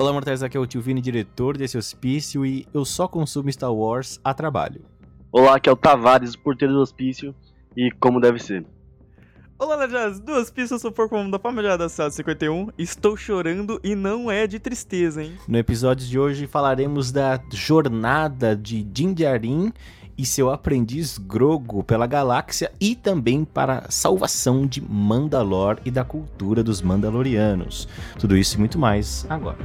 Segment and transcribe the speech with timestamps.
[0.00, 3.74] Olá, mortais, aqui é o Tio Vini, diretor desse hospício, e eu só consumo Star
[3.74, 4.80] Wars a trabalho.
[5.32, 7.34] Olá, aqui é o Tavares, porteiro do hospício,
[7.76, 8.64] e como deve ser.
[9.58, 12.68] Olá, Lejas, duas pistas, sou porco da família da Cidade 51.
[12.78, 15.32] Estou chorando e não é de tristeza, hein?
[15.48, 19.72] No episódio de hoje falaremos da jornada de Din Djarin
[20.18, 26.04] e seu aprendiz Grogo pela galáxia e também para a salvação de Mandalor e da
[26.04, 27.88] cultura dos Mandalorianos.
[28.18, 29.58] Tudo isso e muito mais agora.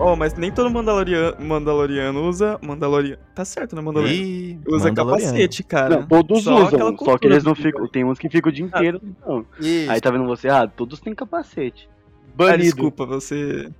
[0.00, 2.58] Oh, mas nem todo Mandaloriano, Mandaloriano usa.
[2.62, 3.18] Mandaloriano.
[3.34, 3.82] Tá certo, né?
[3.82, 4.22] Mandaloriano.
[4.22, 5.22] E Usa Mandaloriano.
[5.32, 5.96] capacete, cara.
[6.00, 7.86] Não, todos Só aquela usam, só que eles não ficam.
[7.88, 9.44] Tem uns que ficam o dia inteiro, não.
[9.60, 9.90] Isso.
[9.90, 10.48] Aí tá vendo você?
[10.48, 11.88] Ah, todos têm capacete.
[11.90, 12.62] Ah, Banido.
[12.62, 13.70] desculpa, você.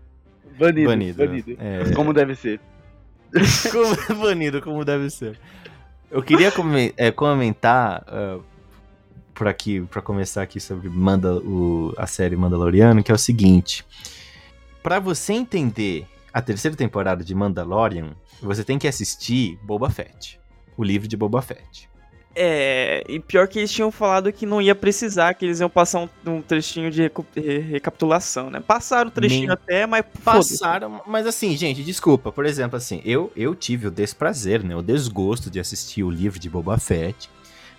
[0.58, 0.88] Banido.
[0.88, 1.18] Banido.
[1.18, 1.56] Banido.
[1.60, 1.92] É.
[1.94, 2.60] Como deve ser.
[3.70, 5.38] como, banido, como deve ser.
[6.10, 8.38] Eu queria come- é, comentar ah,
[9.34, 13.84] por aqui, pra começar aqui sobre Manda, o- a série Mandaloriano, que é o seguinte.
[14.82, 20.38] Pra você entender a terceira temporada de Mandalorian, você tem que assistir Boba Fett.
[20.76, 21.88] O livro de Boba Fett.
[22.40, 23.02] É.
[23.08, 26.08] E pior que eles tinham falado que não ia precisar, que eles iam passar um,
[26.30, 28.60] um trechinho de re- recapitulação, né?
[28.60, 30.04] Passaram o trechinho Nem até, mas.
[30.22, 32.30] Passaram, mas assim, gente, desculpa.
[32.30, 34.76] Por exemplo, assim, eu, eu tive o desprazer, né?
[34.76, 37.28] O desgosto de assistir o livro de Boba Fett.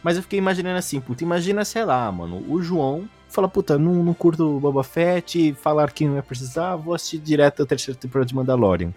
[0.04, 4.04] Mas eu fiquei imaginando assim, puta, imagina, sei lá, mano, o João fala, puta, não,
[4.04, 8.00] não curto o Boba Fett, falar que não ia precisar, vou assistir direto a terceira
[8.00, 8.94] temporada de Mandalorian.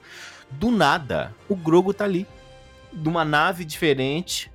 [0.51, 2.27] Do nada, o Grogo tá ali.
[2.93, 4.51] De uma nave diferente.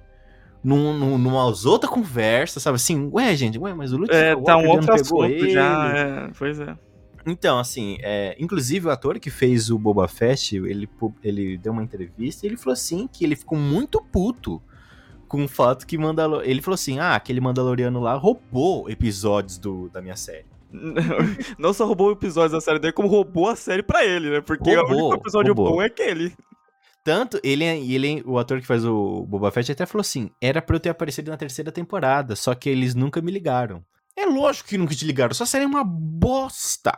[0.64, 3.10] Num, num, numa outra conversa, sabe assim?
[3.14, 5.96] Ué, gente, ué, mas o Luke É, tá um outro assunto já.
[5.96, 6.76] É, pois é.
[7.26, 10.90] Então, assim, é, inclusive o ator que fez o Boba Fett, ele,
[11.24, 14.62] ele deu uma entrevista e ele falou assim que ele ficou muito puto
[15.28, 16.44] com o fato que Mandalor...
[16.44, 20.46] Ele falou assim, ah, aquele Mandaloriano lá roubou episódios do, da minha série.
[21.58, 24.42] Não só roubou episódios da série dele, como roubou a série pra ele, né?
[24.42, 25.76] Porque o Roubou, único episódio roubou.
[25.76, 26.34] bom é aquele.
[27.04, 30.76] Tanto, ele, ele, o ator que faz o Boba Fett até falou assim, era pra
[30.76, 33.82] eu ter aparecido na terceira temporada, só que eles nunca me ligaram.
[34.14, 36.92] É lógico que nunca te ligaram, sua série é uma bosta.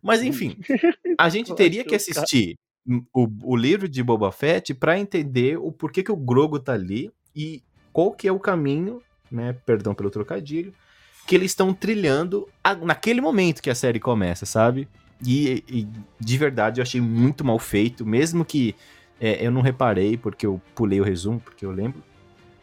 [0.00, 0.56] Mas enfim,
[1.18, 2.56] a gente teria que assistir
[3.12, 7.10] o, o livro de Boba Fett pra entender o porquê que o Grogo tá ali
[7.34, 7.64] e
[7.96, 9.00] qual que é o caminho,
[9.32, 10.70] né, perdão pelo trocadilho,
[11.26, 14.86] que eles estão trilhando a- naquele momento que a série começa, sabe?
[15.26, 15.88] E, e
[16.20, 18.74] de verdade eu achei muito mal feito, mesmo que
[19.18, 22.02] é, eu não reparei porque eu pulei o resumo, porque eu lembro.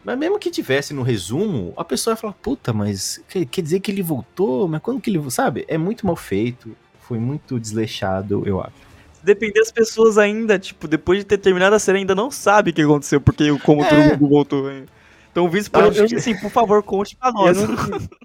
[0.06, 3.90] Mas mesmo que tivesse no resumo, a pessoa ia falar, puta, mas quer, dizer que
[3.90, 4.68] ele voltou?
[4.68, 5.32] Mas quando que ele.
[5.32, 5.66] Sabe?
[5.68, 6.76] É muito mal feito.
[7.00, 8.76] Foi muito desleixado, eu acho.
[9.24, 12.74] Depender das pessoas ainda, tipo, depois de ter terminado a série, ainda não sabe o
[12.74, 14.10] que aconteceu, porque como todo É.
[14.12, 14.70] mundo voltou.
[14.72, 14.86] hein?
[15.34, 17.58] Então, vice Eu- por eu- assim, por favor, conte pra Eu nós.
[17.58, 17.76] não,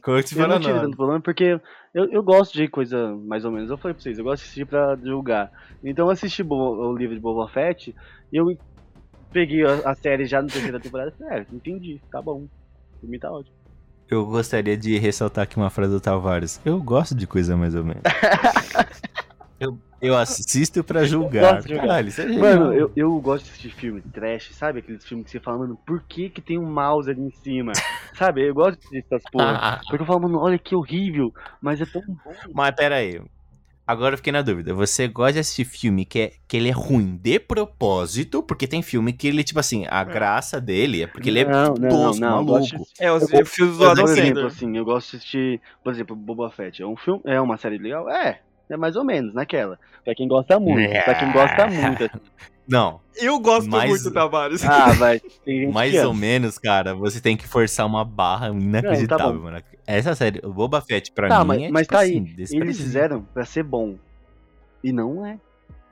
[0.02, 1.58] Como te eu não tive tanto problema porque
[1.94, 3.70] eu, eu gosto de coisa mais ou menos.
[3.70, 5.50] Eu falei pra vocês, eu gosto de assistir pra julgar.
[5.82, 7.94] Então eu assisti o livro de Boba Fett
[8.30, 8.54] e eu
[9.32, 12.46] peguei a, a série já na terceira temporada e falei, é, entendi, tá bom.
[13.00, 13.56] Pra mim tá ótimo.
[14.10, 16.60] Eu gostaria de ressaltar aqui uma frase do Tavares.
[16.64, 18.02] Eu gosto de coisa mais ou menos.
[19.60, 21.62] eu, eu assisto pra julgar.
[21.62, 21.80] Julgar.
[21.80, 22.26] Caralho, isso é.
[22.26, 24.78] Mano, eu, eu gosto de assistir filme trash, sabe?
[24.80, 27.72] Aqueles filmes que você fala, mano, por que que tem um mouse ali em cima?
[28.16, 28.46] sabe?
[28.46, 29.80] Eu gosto de assistir essas porra.
[29.88, 32.32] Porque eu falo, mano, olha que horrível, mas é tão bom.
[32.54, 33.20] Mas pera aí.
[33.86, 34.74] Agora eu fiquei na dúvida.
[34.74, 38.42] Você gosta de assistir filme que, é, que ele é ruim de propósito?
[38.42, 41.72] Porque tem filme que ele, tipo assim, a graça dele é porque ele é Não,
[41.72, 42.90] não, tosco, não, eu gosto maluco.
[42.94, 44.44] de- É, os Eu- filmes do Por Adam exemplo, Sandler.
[44.46, 46.82] assim, eu gosto de assistir, por exemplo, Boba Fett.
[46.82, 48.10] É um filme, é uma série legal?
[48.10, 49.78] É, é mais ou menos naquela.
[50.04, 52.04] Pra quem gosta muito, pra quem gosta muito.
[52.04, 52.20] assim.
[52.66, 54.62] Não, Eu gosto Mas- muito, Tavares.
[54.64, 55.20] Ah, vai.
[55.72, 59.62] Mais ou menos, cara, você tem que forçar uma barra inacreditável, Não, tá mano.
[59.86, 62.60] Essa série, o Boba Fett pra Tá, mim mas, é mas tipo tá assim, aí.
[62.60, 63.96] Eles fizeram pra ser bom.
[64.84, 65.38] E não é.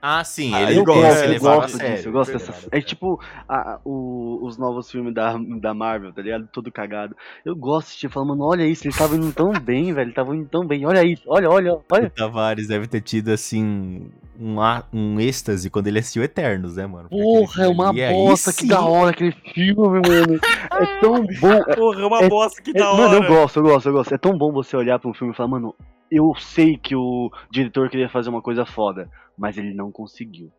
[0.01, 2.69] Ah, sim, Ah, ele eu tem gosto, esse eu gosto sério, disso, eu gosto dessa.
[2.71, 6.47] É tipo a- o- os novos filmes da, da Marvel, tá ligado?
[6.53, 7.17] Tudo cagado.
[7.45, 10.11] Eu gosto de assistir falando, mano, olha isso, eles estavam indo tão bem, velho.
[10.11, 10.87] Estavam indo tão bem.
[10.87, 12.07] Olha isso, olha, olha, olha.
[12.07, 14.09] O Tavares deve ter tido, assim,
[14.39, 14.57] um,
[14.93, 17.09] um êxtase quando ele assistiu Eternos, né, mano?
[17.09, 18.69] Porra, é uma ali, bosta, que sim.
[18.69, 20.39] da hora aquele filme, mano.
[20.73, 21.75] É tão bom.
[21.75, 23.29] Porra, é uma É- bosta que É, da mano, eu hora.
[23.29, 24.15] gosto, eu gosto, eu gosto.
[24.15, 25.75] É tão bom você olhar pra um filme e falar, mano,
[26.11, 30.51] eu sei que o diretor queria fazer uma coisa foda, mas ele não conseguiu.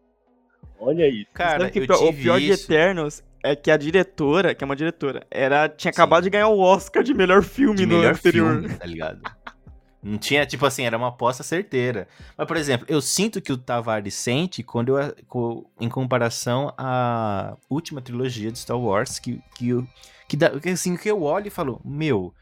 [0.79, 1.27] Olha isso.
[1.33, 4.65] Cara, que eu pior- o pior de isso Eternos é que a diretora, que é
[4.65, 8.13] uma diretora, era, tinha acabado de ganhar o Oscar de melhor filme de no melhor
[8.13, 8.61] anterior.
[8.61, 9.21] filme, tá ligado?
[10.03, 12.07] Não tinha, tipo assim, era uma aposta certeira.
[12.37, 17.99] Mas, por exemplo, eu sinto que o Tavares sente quando eu, em comparação à última
[17.99, 19.87] trilogia de Star Wars, que, que, eu,
[20.27, 22.33] que, assim, que eu olho e falo, meu,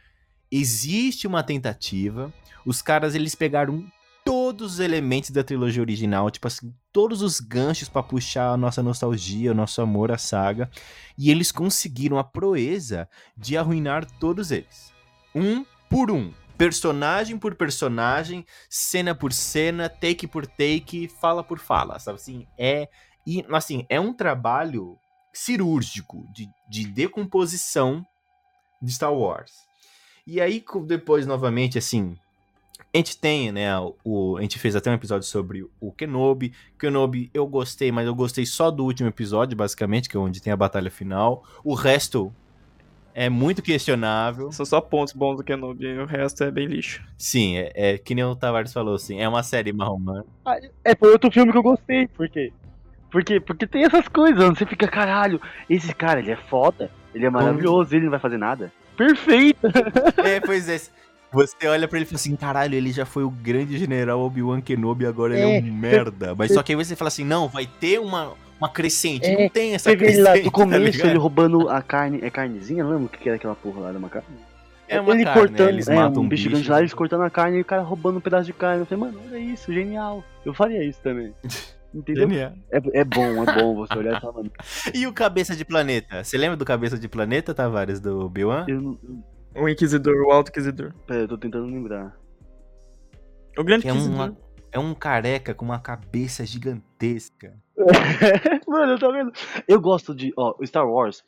[0.51, 2.31] existe uma tentativa,
[2.65, 3.85] os caras, eles pegaram
[4.25, 8.81] todos os elementos da trilogia original, tipo assim, todos os ganchos pra puxar a nossa
[8.81, 10.69] nostalgia, o nosso amor à saga,
[11.15, 13.07] e eles conseguiram a proeza
[13.37, 14.91] de arruinar todos eles.
[15.33, 16.33] Um por um.
[16.57, 22.47] Personagem por personagem, cena por cena, take por take, fala por fala, sabe assim?
[22.57, 22.89] É,
[23.27, 24.97] e, assim, é um trabalho
[25.33, 28.05] cirúrgico de, de decomposição
[28.81, 29.51] de Star Wars.
[30.25, 32.17] E aí, depois, novamente, assim,
[32.93, 33.69] a gente tem, né,
[34.03, 36.53] o, a gente fez até um episódio sobre o Kenobi.
[36.79, 40.51] Kenobi eu gostei, mas eu gostei só do último episódio, basicamente, que é onde tem
[40.53, 41.43] a batalha final.
[41.63, 42.33] O resto
[43.13, 44.51] é muito questionável.
[44.51, 47.03] São só pontos bons do Kenobi, o resto é bem lixo.
[47.17, 50.23] Sim, é, é que nem o Tavares falou, assim, é uma série marromã.
[50.83, 52.51] É, foi outro filme que eu gostei, por quê?
[53.09, 55.39] Porque, porque tem essas coisas, onde você fica, caralho,
[55.69, 58.71] esse cara, ele é foda, ele é maravilhoso, ele não vai fazer nada.
[58.97, 59.67] Perfeito!
[60.17, 60.81] É, pois é.
[61.31, 64.61] Você olha pra ele e fala assim, caralho, ele já foi o grande general Obi-Wan
[64.61, 66.33] Kenobi, agora ele é É, um merda.
[66.35, 69.25] Mas só que aí você fala assim, não, vai ter uma, uma crescente.
[69.25, 71.09] É, não tem essa Você vê ele crescente, lá no tá começo, ligado?
[71.09, 73.99] ele roubando a carne, é carnezinha, não lembro o que era aquela porra lá da
[73.99, 74.27] uma carne?
[74.87, 75.47] É uma ele carne, né?
[75.47, 76.51] cortando, Eles é, matam um um bicho bicho.
[76.55, 78.81] grande lá, eles cortando a carne e o cara roubando um pedaço de carne.
[78.81, 80.23] Eu falei, mano, olha isso, genial.
[80.45, 81.33] Eu faria isso também.
[81.93, 82.27] Entendeu?
[82.29, 82.51] Genial.
[82.71, 84.51] É, é bom, é bom você olhar e falar, mano,
[84.93, 86.23] E o Cabeça de Planeta?
[86.23, 88.65] Você lembra do Cabeça de Planeta, Tavares, do não.
[88.67, 88.99] eu-
[89.55, 90.93] O Inquisidor, o Alto Inquisidor.
[91.07, 92.17] Pera, eu tô tentando lembrar.
[93.57, 94.15] O Grande é, Inquisidor.
[94.15, 94.37] uma,
[94.71, 97.57] é um careca com uma cabeça gigantesca.
[98.67, 99.31] mano, eu tô vendo.
[99.67, 100.33] Eu gosto de.
[100.37, 101.23] Ó, o Star Wars.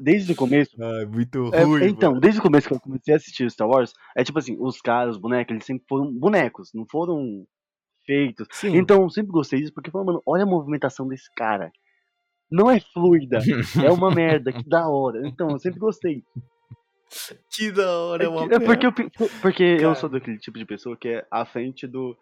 [0.00, 0.74] Desde o começo.
[0.82, 1.86] Ah, muito é, ruim.
[1.86, 4.56] então, desde o começo que eu comecei a assistir o Star Wars, é tipo assim,
[4.58, 7.46] os caras, os bonecos, eles sempre foram bonecos, não foram
[8.04, 8.48] feitos.
[8.50, 8.76] Sim.
[8.76, 11.70] Então, eu sempre gostei disso, porque, mano, olha a movimentação desse cara.
[12.50, 13.38] Não é fluida,
[13.84, 15.26] é uma merda, que da hora.
[15.28, 16.24] Então, eu sempre gostei.
[17.50, 18.92] Que da hora, É, uma que- é porque eu,
[19.40, 19.82] porque Cara.
[19.88, 22.16] eu sou daquele tipo de pessoa que é à frente do.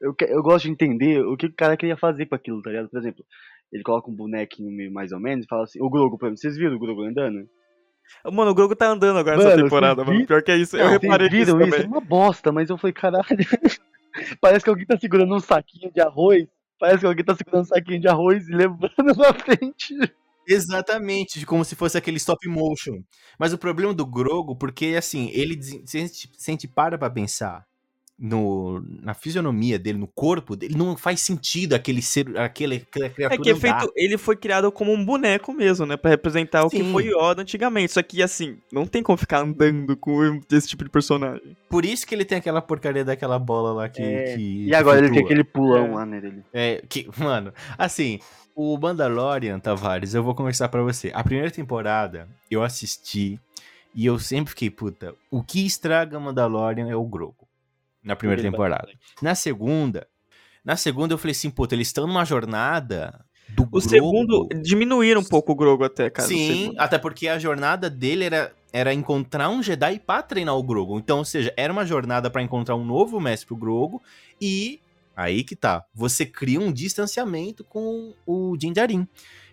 [0.00, 2.88] Eu, eu gosto de entender o que o cara queria fazer com aquilo, tá ligado?
[2.88, 3.24] Por exemplo,
[3.72, 6.38] ele coloca um bonequinho meio mais ou menos e fala assim: o Grogo, por exemplo,
[6.40, 7.48] vocês viram o Grogo andando?
[8.32, 10.24] Mano, o Grogu tá andando agora Mano, nessa temporada, mano.
[10.26, 10.76] Pior que é isso.
[10.76, 11.68] eu reparei viram isso?
[11.68, 11.86] É também.
[11.88, 13.24] uma bosta, mas eu falei, caralho.
[14.40, 16.46] Parece que alguém tá segurando um saquinho de arroz.
[16.78, 19.94] Parece que alguém tá segurando um saquinho de arroz e levando na frente.
[20.46, 23.00] Exatamente, como se fosse aquele stop motion.
[23.38, 26.96] Mas o problema do Grogo, porque assim, ele se a gente, se a gente para
[26.98, 27.64] pra pensar
[28.18, 33.34] no, na fisionomia dele, no corpo dele, não faz sentido aquele ser, aquele, aquela criatura
[33.34, 35.98] É que é feito, ele foi criado como um boneco mesmo, né?
[35.98, 36.92] Pra representar o que Sim.
[36.92, 37.92] foi Yoda antigamente.
[37.92, 41.54] Só que, assim, não tem como ficar andando com esse tipo de personagem.
[41.68, 44.00] Por isso que ele tem aquela porcaria daquela bola lá que.
[44.02, 45.94] É, que- E que agora ele tem aquele pulão É.
[45.96, 46.42] lá nele.
[46.54, 48.18] É, que, mano, assim,
[48.56, 51.12] o Mandalorian, Tavares, eu vou conversar pra você.
[51.14, 53.38] A primeira temporada eu assisti
[53.94, 57.46] e eu sempre fiquei, puta, o que estraga Mandalorian é o Grogu.
[58.02, 58.88] Na primeira Ele temporada.
[59.20, 60.08] Na segunda,
[60.64, 63.88] na segunda eu falei assim, puta, eles estão numa jornada do O Grogu.
[63.88, 66.26] segundo, diminuíram um pouco o Grogu até, cara.
[66.26, 70.98] Sim, até porque a jornada dele era, era encontrar um Jedi pra treinar o Grogu.
[70.98, 74.00] Então, ou seja, era uma jornada pra encontrar um novo mestre pro Grogu
[74.40, 74.80] e
[75.16, 79.08] aí que tá, você cria um distanciamento com o Din Djarin.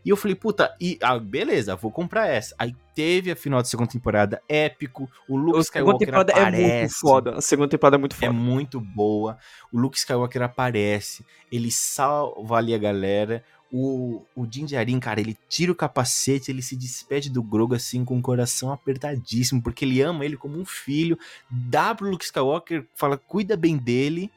[0.05, 2.53] E eu falei, puta, e ah, beleza, vou comprar essa.
[2.59, 6.61] Aí teve a final da segunda temporada épico, o Luke A Skywalker temporada aparece.
[6.61, 7.37] é muito foda.
[7.37, 8.33] A segunda temporada é muito É foda.
[8.33, 9.37] muito boa.
[9.71, 13.41] O Luke Skywalker aparece, ele salva ali a galera.
[13.71, 18.03] O, o Din Djarin, cara, ele tira o capacete, ele se despede do Grogu assim
[18.05, 21.17] com o coração apertadíssimo, porque ele ama ele como um filho.
[21.49, 24.29] Dá pro Luke Skywalker, fala, cuida bem dele.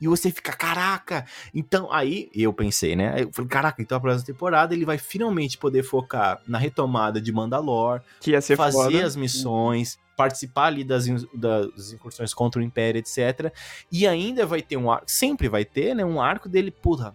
[0.00, 1.24] E você fica, caraca!
[1.54, 3.22] Então, aí eu pensei, né?
[3.22, 7.32] Eu falei, caraca, então a próxima temporada ele vai finalmente poder focar na retomada de
[7.32, 9.06] Mandalore, Que ia ser fazer foda.
[9.06, 13.50] as missões, participar ali das, das incursões contra o Império, etc.
[13.90, 16.04] E ainda vai ter um arco, sempre vai ter, né?
[16.04, 17.14] Um arco dele, puta,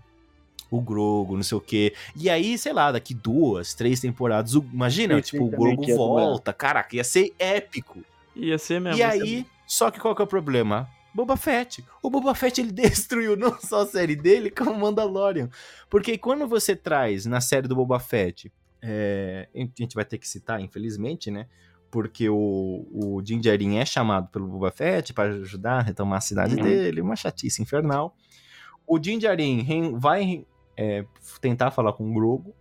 [0.71, 1.93] o Grogo, não sei o quê.
[2.15, 5.85] E aí, sei lá, daqui duas, três temporadas, o- imagina, Sim, tipo, sim, o Grogo
[5.95, 8.03] volta, caraca, ia ser épico.
[8.35, 8.97] Ia ser mesmo.
[8.97, 10.89] e ser aí, só que qual que é o problema?
[11.13, 11.83] Boba Fett.
[12.01, 15.49] O Boba Fett ele destruiu não só a série dele, como o Mandalorian.
[15.89, 18.51] Porque quando você traz na série do Boba Fett,
[18.81, 21.47] é, a gente vai ter que citar, infelizmente, né?
[21.89, 26.21] Porque o, o Din Djarin é chamado pelo Boba Fett para ajudar a retomar a
[26.21, 26.63] cidade Uhum.
[26.63, 28.15] dele, uma chatice infernal.
[28.87, 30.45] O Din Djarin vai
[30.77, 31.05] é,
[31.41, 32.55] tentar falar com o Grogu.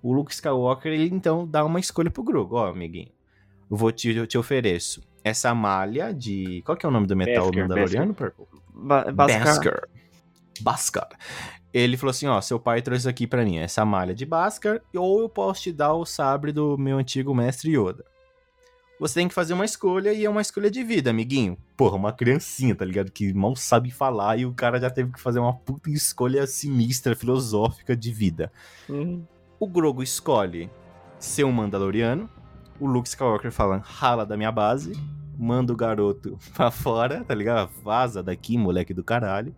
[0.00, 2.54] O Luke Skywalker, ele então dá uma escolha pro Grogu.
[2.54, 3.10] Ó, amiguinho,
[3.68, 6.62] eu vou te, eu te ofereço essa malha de.
[6.64, 8.46] Qual que é o nome do metal Beskar, mandaloriano, Purple?
[8.72, 9.42] Ba Bhaskar.
[9.42, 9.88] Bhaskar.
[10.60, 11.08] Bhaskar.
[11.74, 14.80] Ele falou assim: ó, seu pai trouxe isso aqui pra mim, essa malha de Bhaskar,
[14.94, 18.04] ou eu posso te dar o sabre do meu antigo mestre Yoda.
[19.00, 21.58] Você tem que fazer uma escolha e é uma escolha de vida, amiguinho.
[21.76, 23.10] Porra, uma criancinha, tá ligado?
[23.10, 27.16] Que mal sabe falar e o cara já teve que fazer uma puta escolha sinistra,
[27.16, 28.50] filosófica de vida.
[28.88, 29.26] Uhum.
[29.58, 30.70] O Grogu escolhe
[31.18, 32.30] ser um Mandaloriano.
[32.78, 34.92] O Luke Skywalker fala: rala da minha base,
[35.38, 37.70] manda o garoto pra fora, tá ligado?
[37.82, 39.54] Vaza daqui, moleque do caralho.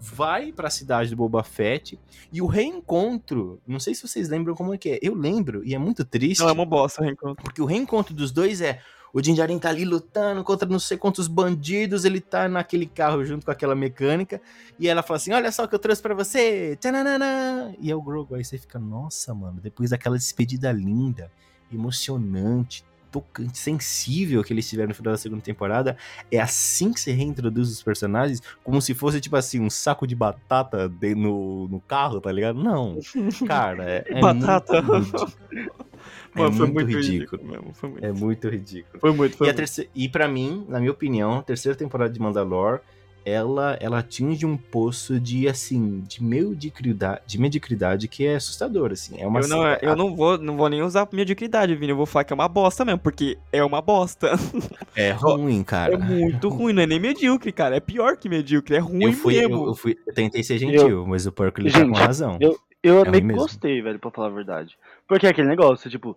[0.00, 1.98] Vai pra cidade do Boba Fett
[2.32, 3.60] e o reencontro.
[3.66, 4.98] Não sei se vocês lembram como é que é.
[5.02, 6.40] Eu lembro, e é muito triste.
[6.40, 7.42] Não, é uma bosta o reencontro.
[7.42, 8.80] Porque o reencontro dos dois é.
[9.12, 13.24] O Din Djarin tá ali lutando contra não sei quantos bandidos, ele tá naquele carro
[13.24, 14.40] junto com aquela mecânica,
[14.78, 17.74] e ela fala assim, olha só o que eu trouxe pra você, tchananana.
[17.80, 21.32] E é o Grogu, aí você fica, nossa, mano, depois daquela despedida linda,
[21.72, 25.96] emocionante, tocante, sensível que eles tiveram no final da segunda temporada,
[26.30, 30.14] é assim que você reintroduz os personagens, como se fosse, tipo assim, um saco de
[30.14, 32.62] batata de- no, no carro, tá ligado?
[32.62, 32.98] Não,
[33.46, 34.82] cara, é, é Batata.
[34.82, 35.26] muito.
[36.34, 37.42] É Mano, foi muito muito ridículo.
[37.74, 38.04] Foi muito.
[38.04, 39.00] É muito ridículo.
[39.00, 39.56] Foi muito, foi E, muito.
[39.56, 42.80] terceira, e para mim, na minha opinião, a terceira temporada de Mandalore,
[43.28, 49.20] ela, ela atinge um poço de, assim, de mediocridade, de mediocridade que é assustador, assim.
[49.20, 51.90] É uma Eu não, eu não vou, não vou nem usar mediocridade, Vini.
[51.92, 54.32] Eu vou falar que é uma bosta mesmo, porque é uma bosta.
[54.96, 55.94] É ruim, cara.
[55.94, 57.76] É muito ruim, não é nem medíocre, cara.
[57.76, 59.66] É pior que medíocre, é ruim eu, fui, eu, mesmo.
[59.66, 62.36] eu fui, eu tentei ser gentil, mas o porco ele tá com razão.
[62.40, 64.76] eu- Eu É nem gostei, velho, pra falar a verdade.
[65.06, 66.16] Porque é aquele negócio, tipo,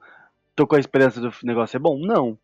[0.55, 1.99] tô com a esperança do negócio é bom?
[1.99, 2.37] Não.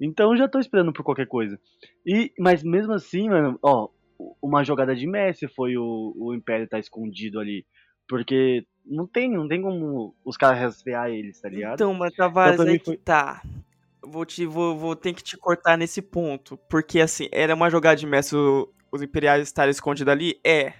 [0.00, 1.58] Então já tô esperando por qualquer coisa.
[2.06, 3.88] E, mas mesmo assim, mano, ó,
[4.42, 7.64] uma jogada de Messi foi o, o Império tá escondido ali.
[8.08, 11.74] Porque não tem, não tem como os caras rastrear eles, tá ligado?
[11.74, 13.42] Então, mas Tavares, pra mim aí que foi- tá.
[14.02, 16.56] Vou, te, vou, vou ter que te cortar nesse ponto.
[16.70, 20.40] Porque, assim, era uma jogada de Messi o- os Imperiais estarem escondidos ali?
[20.42, 20.72] É.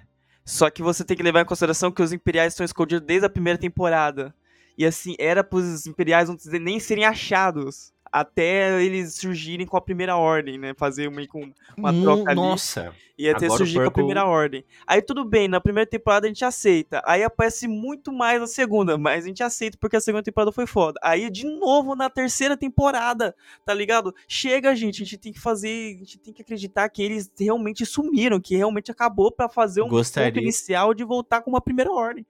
[0.45, 3.31] Só que você tem que levar em consideração que os Imperiais estão escondidos desde a
[3.31, 4.35] primeira temporada.
[4.79, 7.93] E, assim, era pros Imperiais não nem serem achados.
[8.13, 10.73] Até eles surgirem com a primeira ordem, né?
[10.77, 12.35] Fazer meio com uma Hum, troca ali.
[12.41, 14.65] Nossa, Ia ter Agora o surgir com a primeira ordem.
[14.87, 17.03] Aí tudo bem, na primeira temporada a gente aceita.
[17.05, 20.67] Aí aparece muito mais na segunda, mas a gente aceita porque a segunda temporada foi
[20.69, 21.01] foda.
[21.03, 23.35] Aí de novo na terceira temporada,
[23.65, 24.15] tá ligado?
[24.29, 27.85] Chega, gente, a gente tem que fazer, a gente tem que acreditar que eles realmente
[27.85, 31.91] sumiram, que realmente acabou pra fazer um Gostaria- ponto inicial de voltar com uma primeira
[31.91, 32.25] ordem.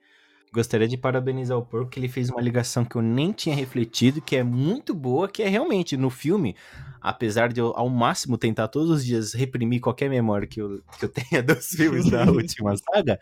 [0.52, 4.20] Gostaria de parabenizar o porco que ele fez uma ligação que eu nem tinha refletido,
[4.20, 6.56] que é muito boa, que é realmente no filme,
[7.00, 11.04] apesar de eu ao máximo tentar todos os dias reprimir qualquer memória que eu, que
[11.04, 13.18] eu tenha dos filmes da última saga,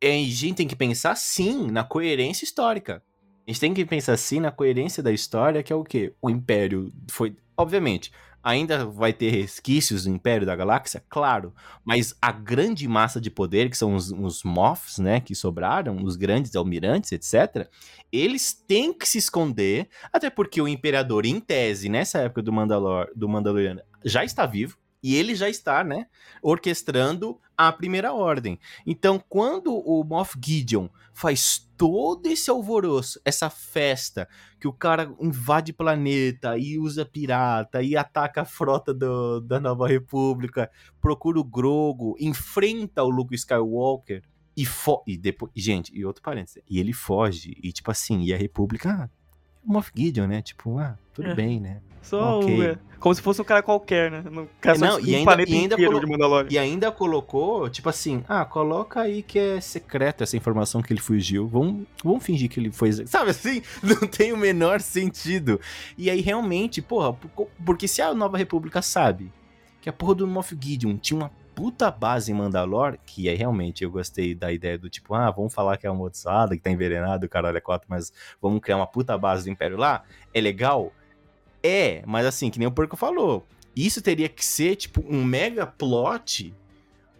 [0.00, 3.02] é, a gente tem que pensar sim na coerência histórica.
[3.46, 6.12] A gente tem que pensar sim na coerência da história, que é o quê?
[6.20, 7.36] O Império foi.
[7.56, 11.02] Obviamente, ainda vai ter resquícios do Império da Galáxia?
[11.08, 11.54] Claro.
[11.84, 16.16] Mas a grande massa de poder, que são os, os Moffs, né, que sobraram, os
[16.16, 17.68] grandes almirantes, etc.,
[18.10, 23.08] eles têm que se esconder, até porque o Imperador, em tese, nessa época do, Mandalor,
[23.14, 26.06] do Mandaloriano, já está vivo, e ele já está, né,
[26.42, 28.58] orquestrando a Primeira Ordem.
[28.86, 34.28] Então, quando o Moff Gideon faz todo esse alvoroço, essa festa,
[34.60, 39.88] que o cara invade planeta e usa pirata e ataca a frota do- da Nova
[39.88, 44.22] República, procura o Grogo, enfrenta o Luke Skywalker
[44.56, 44.64] e,
[45.06, 48.90] e depois, gente, e outro parênteses, e ele foge e tipo assim, e a República,
[48.90, 49.21] ah,
[49.64, 50.42] Moff Gideon, né?
[50.42, 51.34] Tipo, ah, tudo É.
[51.34, 51.78] bem, né?
[52.02, 52.58] Só Ok.
[52.58, 54.24] o- é, como se fosse um cara qualquer, né?
[54.28, 56.46] Um cara Não, e o ainda- planeta e ainda colo-.
[56.50, 61.00] E ainda colocou, tipo assim, ah, coloca aí que é secreto essa informação que ele
[61.00, 61.46] fugiu.
[61.46, 62.92] Vamos, vamos fingir que ele foi.
[63.06, 63.62] Sabe assim?
[63.82, 65.60] Não tem o menor sentido.
[65.96, 69.30] E aí, realmente, porra, por- porque se a Nova República sabe
[69.80, 73.84] que a porra do Moff Gideon tinha uma puta base em Mandalore, que é realmente,
[73.84, 76.70] eu gostei da ideia do tipo, ah, vamos falar que é uma moçada que tá
[76.70, 80.92] envenenado, caralho, é quatro, mas vamos criar uma puta base do Império lá, é legal?
[81.62, 85.66] É, mas assim, que nem o Porco falou, isso teria que ser, tipo, um mega
[85.66, 86.54] plot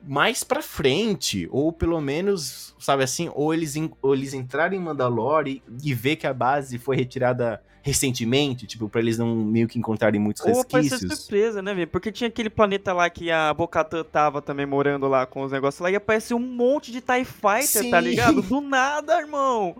[0.04, 5.62] mais pra frente, ou pelo menos, sabe assim, ou eles, ou eles entrarem em Mandalore
[5.68, 9.78] e, e ver que a base foi retirada recentemente, tipo, pra eles não meio que
[9.78, 11.18] encontrarem muitos Ou aparecer resquícios.
[11.20, 11.88] surpresa, né, velho?
[11.88, 15.80] Porque tinha aquele planeta lá que a Bocatan tava também morando lá com os negócios
[15.80, 18.08] lá e apareceu um monte de TIE Fighter, tá Sim.
[18.08, 18.40] ligado?
[18.42, 19.76] Do nada, irmão.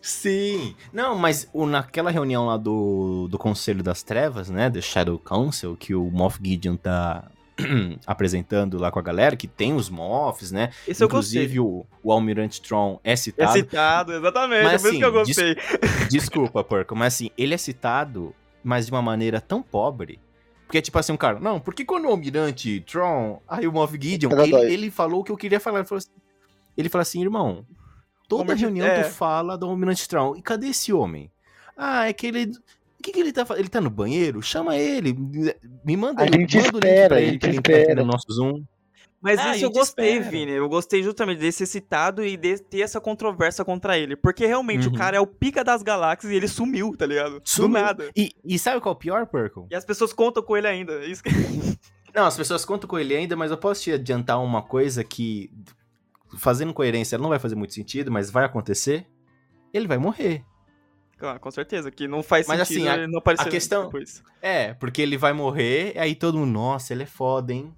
[0.00, 0.74] Sim.
[0.92, 5.76] Não, mas o- naquela reunião lá do, do Conselho das Trevas, né, do Shadow Council,
[5.78, 7.30] que o Moff Gideon tá
[8.06, 10.70] apresentando lá com a galera, que tem os Moffs, né?
[10.86, 13.32] Esse eu Inclusive o, o Almirante Tron é gostei.
[13.36, 13.52] É citado.
[13.52, 14.64] citado, exatamente.
[14.64, 15.56] Mas é por isso que eu assim, gostei.
[16.10, 20.20] Desculpa, porco, mas assim, ele é citado mas de uma maneira tão pobre.
[20.66, 23.98] Porque é tipo assim, um cara, não, porque quando o Almirante Tron, aí o Moff
[24.00, 25.80] Gideon, ele, ele falou o que eu queria falar.
[25.80, 26.10] Ele falou assim,
[26.76, 27.66] ele falou assim irmão,
[28.26, 29.02] toda Almirante- reunião é.
[29.02, 31.30] tu fala do Almirante Tron, e cadê esse homem?
[31.76, 32.52] Ah, é que ele...
[33.02, 33.62] O que, que ele tá fazendo?
[33.62, 34.40] Ele tá no banheiro?
[34.40, 35.12] Chama ele.
[35.84, 38.00] Me manda, A gente manda o link espera, pra a ele gente pra ele espera.
[38.04, 38.64] no nosso Zoom.
[39.20, 40.30] Mas Ah, isso eu gostei, espera.
[40.30, 40.52] Vini.
[40.52, 44.14] Eu gostei justamente de ser citado e de ter essa controvérsia contra ele.
[44.14, 44.94] Porque realmente Uhum.
[44.94, 47.40] o cara é o pica das galáxias e ele sumiu, tá ligado?
[47.44, 47.68] Sumiu.
[47.68, 48.10] Do nada.
[48.16, 49.64] E, e sabe qual é o pior, Perkle?
[49.70, 51.04] E as pessoas contam com ele ainda.
[51.04, 51.30] Isso que...
[52.14, 55.50] Não, as pessoas contam com ele ainda, mas eu posso te adiantar uma coisa que,
[56.36, 59.06] fazendo coerência, não vai fazer muito sentido, mas vai acontecer.
[59.72, 60.44] Ele vai morrer.
[61.22, 63.84] Ah, com certeza, que não faz Mas, sentido assim, a- ele não aparecer a questão-
[63.86, 64.22] depois.
[64.42, 67.72] É, porque ele vai morrer, aí todo mundo, nossa, ele é foda, hein?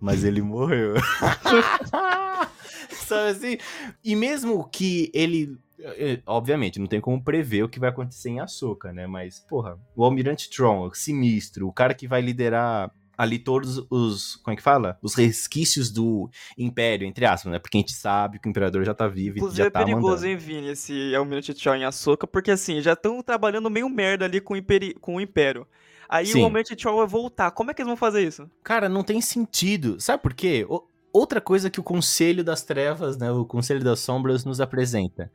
[0.00, 0.94] Mas ele morreu.
[2.90, 3.58] Sabe assim?
[4.04, 5.58] E mesmo que ele.
[5.78, 9.06] eh, Obviamente, não tem como prever o que vai acontecer em Ahsoka, né?
[9.06, 14.36] Mas, porra, o Almirante Tron, o sinistro, o cara que vai liderar ali todos os.
[14.36, 14.98] Como é que fala?
[15.02, 17.58] Os resquícios do Império, entre aspas, né?
[17.58, 19.84] Porque a gente sabe que o Imperador já tá vivo e Inclusive já é tá
[19.84, 20.26] perigoso, mandando.
[20.26, 24.40] hein, Vini, esse Almirante Tron em Ahsoka, porque assim, já estão trabalhando meio merda ali
[24.40, 25.66] com o, Imperi- com o Império.
[26.08, 26.40] Aí Sim.
[26.40, 27.50] o Almirante Tron vai voltar.
[27.52, 28.50] Como é que eles vão fazer isso?
[28.64, 30.00] Cara, não tem sentido.
[30.00, 30.66] Sabe por quê?
[30.68, 35.30] O- outra coisa que o Conselho das Trevas, né, o Conselho das Sombras nos apresenta.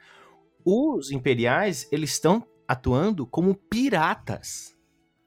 [0.65, 4.74] Os imperiais, eles estão atuando como piratas.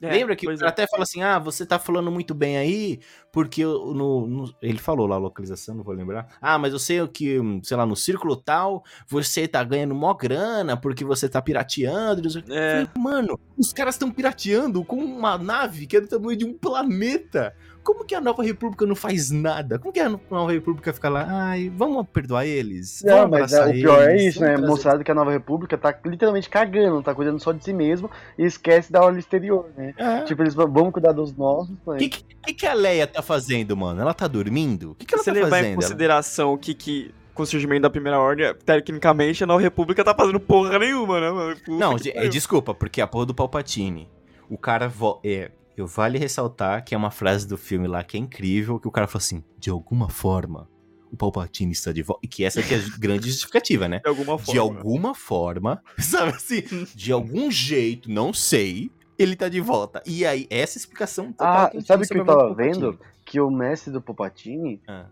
[0.00, 0.66] É, Lembra que é.
[0.66, 3.00] até fala assim: "Ah, você tá falando muito bem aí,
[3.32, 6.28] porque no, no- ele falou lá a localização, não vou lembrar.
[6.40, 10.14] Ah, mas eu sei que, hum, sei lá, no círculo tal, você tá ganhando mó
[10.14, 12.70] grana porque você tá pirateando, não sei o quê." É.
[12.86, 16.54] Falei, Mano, os caras estão pirateando com uma nave que é do tamanho de um
[16.56, 17.52] planeta.
[17.88, 19.78] Como que a Nova República não faz nada?
[19.78, 21.26] Como que a Nova República fica lá?
[21.26, 23.02] Ai, vamos perdoar eles?
[23.02, 24.48] Não, vamos mas é, o pior é eles, isso, né?
[24.52, 28.10] trazer- Mostrado que a Nova República tá literalmente cagando, tá cuidando só de si mesmo
[28.36, 29.94] e esquece da hora exterior, né?
[29.96, 30.20] É.
[30.24, 31.98] Tipo, eles vão- vamos cuidar dos nossos, O mas...
[31.98, 34.02] que, que, que a Leia tá fazendo, mano?
[34.02, 34.90] Ela tá dormindo?
[34.90, 35.66] O que, que ela Se tá levar em fazendo?
[35.72, 40.04] Ela- consideração o que, que com o surgimento da Primeira Ordem, tecnicamente a Nova República
[40.04, 41.56] tá fazendo porra nenhuma, né, mano?
[41.56, 44.08] Puta Não, de- é, desculpa, porque a porra do Palpatine.
[44.50, 44.88] O cara.
[44.88, 48.78] vo- É, eu vale ressaltar que é uma frase do filme lá que é incrível,
[48.80, 50.68] que o cara fala assim: de alguma forma,
[51.10, 52.20] o Palpatine está de volta.
[52.24, 54.00] E que essa aqui é a grande justificativa, né?
[54.04, 54.52] De alguma forma.
[54.52, 56.62] De alguma forma, sabe assim?
[56.94, 60.02] De algum jeito, não sei, ele tá de volta.
[60.06, 62.98] E aí, essa explicação total Ah, que sabe o que eu tava vendo?
[63.24, 65.06] Que o mestre do Palpatine, Ah.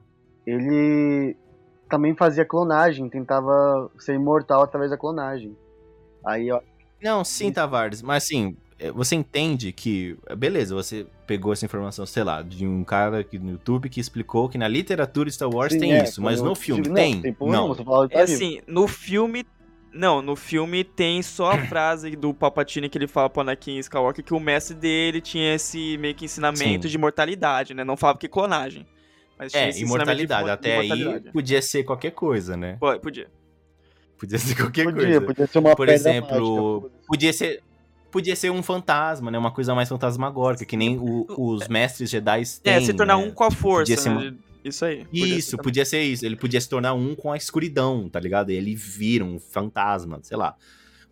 [0.46, 1.37] ele
[1.88, 5.57] também fazia clonagem, tentava ser imortal através da clonagem.
[6.24, 6.61] Aí, ó,
[7.02, 8.57] Não, sim, Tavares, mas assim,
[8.94, 13.52] você entende que, beleza, você pegou essa informação, sei lá, de um cara aqui no
[13.52, 16.86] YouTube que explicou que na literatura Star Wars sim, tem é, isso, mas no filme
[16.88, 17.22] não, tem?
[17.22, 17.74] Tem Não.
[17.74, 19.44] falava que É assim, no filme.
[19.92, 24.22] Não, no filme tem só a frase do Palpatine que ele fala pro Anakin Skywalker
[24.22, 26.88] que o mestre dele tinha esse meio que ensinamento Sim.
[26.90, 27.82] de imortalidade, né?
[27.82, 28.86] Não falava que clonagem.
[29.38, 30.42] Mas tinha É, esse de imortalidade.
[30.42, 31.32] imor- Até aí imortalidade.
[31.32, 32.76] podia ser qualquer coisa, né?
[32.78, 33.30] Pô, Podia.
[34.18, 35.20] Podia ser qualquer Podia, coisa.
[35.22, 37.62] podia ser uma Por exemplo, mágica, podia ser.
[38.11, 39.38] Podia ser um fantasma, né?
[39.38, 42.73] Uma coisa mais fantasmagórica, que nem o- os mestres Jedi têm.
[42.75, 43.25] É, se tornar né?
[43.25, 43.81] um com a força.
[43.92, 44.16] Podia ser né?
[44.31, 45.05] uma- Isso aí.
[45.05, 45.64] podia ser Isso, também.
[45.64, 46.27] podia ser isso.
[46.27, 48.51] Ele podia se tornar um com a escuridão, tá ligado?
[48.51, 50.57] Ele vira um fantasma, sei lá.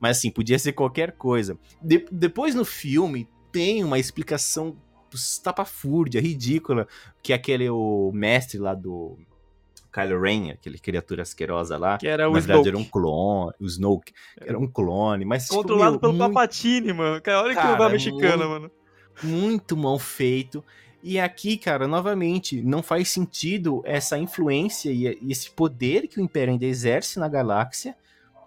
[0.00, 1.58] Mas assim, podia ser qualquer coisa.
[1.82, 4.76] De- depois no filme tem uma explicação
[5.12, 6.88] estapafúrdia, ridícula,
[7.22, 9.16] que é aquele o mestre lá do
[9.94, 11.98] Kylo Ren, aquele criatura asquerosa lá.
[11.98, 12.90] Que era o na verdade era um Snoke.
[12.92, 17.22] clone, o Snoke, era um clone, mas tipo, Controlado meu, pelo muito- Papatini, mano.
[17.22, 18.70] Cara, olha que Cara, novela mexicana, muito- mano.
[19.22, 20.64] muito mal feito.
[21.02, 26.52] E aqui, cara, novamente, não faz sentido essa influência e esse poder que o Império
[26.52, 27.94] ainda exerce na galáxia.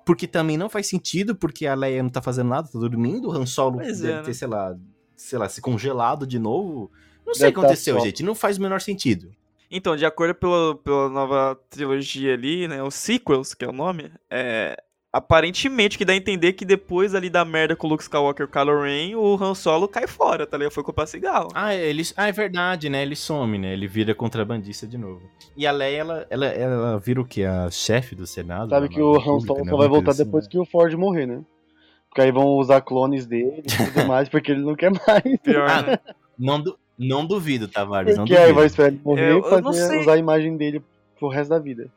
[0.04, 3.28] Porque também não faz sentido, porque a Leia não tá fazendo nada, tá dormindo.
[3.30, 4.34] O Han Solo Pois deve é, ter, né?
[4.34, 4.76] sei lá,
[5.16, 6.90] sei lá, se congelado de novo.
[7.26, 8.06] Não sei o que tá aconteceu, só.
[8.06, 8.24] gente.
[8.24, 9.30] Não faz o menor sentido.
[9.70, 14.12] Então, de acordo pela, pela nova trilogia ali, né, os sequels, que é o nome,
[14.30, 18.46] é, aparentemente que dá a entender que depois ali da merda com o Luke Skywalker
[18.46, 20.74] e o Kylo Ren, o Han Solo cai fora, tá ligado?
[20.74, 21.50] Foi comprar cigarro.
[21.54, 23.02] Ah, ele, ah, é verdade, né?
[23.02, 23.74] Ele some, né?
[23.74, 25.22] Ele vira contrabandista de novo.
[25.56, 27.44] E a Leia, ela, ela, ela vira o quê?
[27.44, 28.70] A chefe do Senado?
[28.70, 29.72] Sabe que o Han Solo né?
[29.72, 30.52] só vai voltar assim, depois né?
[30.52, 31.42] que o Ford morrer, né?
[32.10, 35.40] Porque aí vão usar clones dele e tudo mais, porque ele não quer mais.
[35.44, 36.00] Pior, Ah, né?
[36.38, 38.66] Não, du- não duvido, Tavares, não Porque aí vai duvido.
[38.68, 40.00] esperar ele morrer Eu- e eu não fazer, sei.
[40.02, 40.82] usar a imagem dele
[41.20, 41.90] pro resto da vida.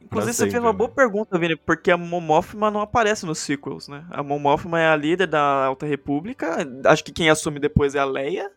[0.00, 0.78] Inclusive, você fez uma né?
[0.78, 4.04] boa pergunta, Vini, porque a Mon Mothma não aparece nos sequels, né?
[4.10, 7.98] A Mon Mothma é a líder da Alta República, acho que quem assume depois é
[7.98, 8.50] a Leia,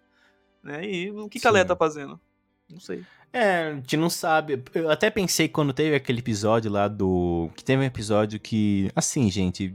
[0.64, 0.86] né?
[0.86, 1.52] E o que, que a.
[1.52, 2.20] Leia tá fazendo?
[2.72, 3.04] Não sei.
[3.34, 4.62] É, a gente não sabe.
[4.76, 7.50] Eu até pensei quando teve aquele episódio lá do.
[7.56, 8.92] Que teve um episódio que.
[8.96, 9.74] Assim, gente.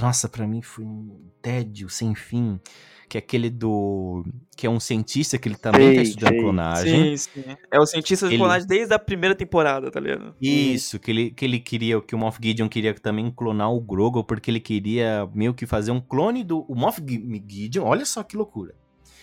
[0.00, 2.60] Nossa, pra mim foi um tédio sem fim.
[3.08, 4.24] Que é aquele do.
[4.56, 6.40] que é um cientista que ele também tá Sei, estudando sei.
[6.40, 7.16] clonagem.
[7.16, 7.56] Sim, sim.
[7.70, 10.34] É o cientista de Ele- clonagem desde a primeira temporada, tá ligado?
[10.40, 14.24] Isso, que ele, que ele queria, que o Moff Gideon queria também clonar o Grogu,
[14.24, 16.60] porque ele queria meio que fazer um clone do.
[16.68, 18.74] O Moff Gi- Gideon, olha só que loucura.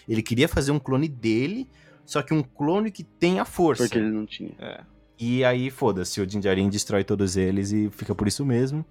[0.08, 1.68] Ele queria fazer um clone dele,
[2.06, 3.84] só que um clone que tenha força.
[3.84, 4.52] Porque ele não tinha.
[4.60, 4.82] É.
[5.20, 8.84] E aí, foda-se, o Jinjarin destrói todos eles e fica por isso mesmo.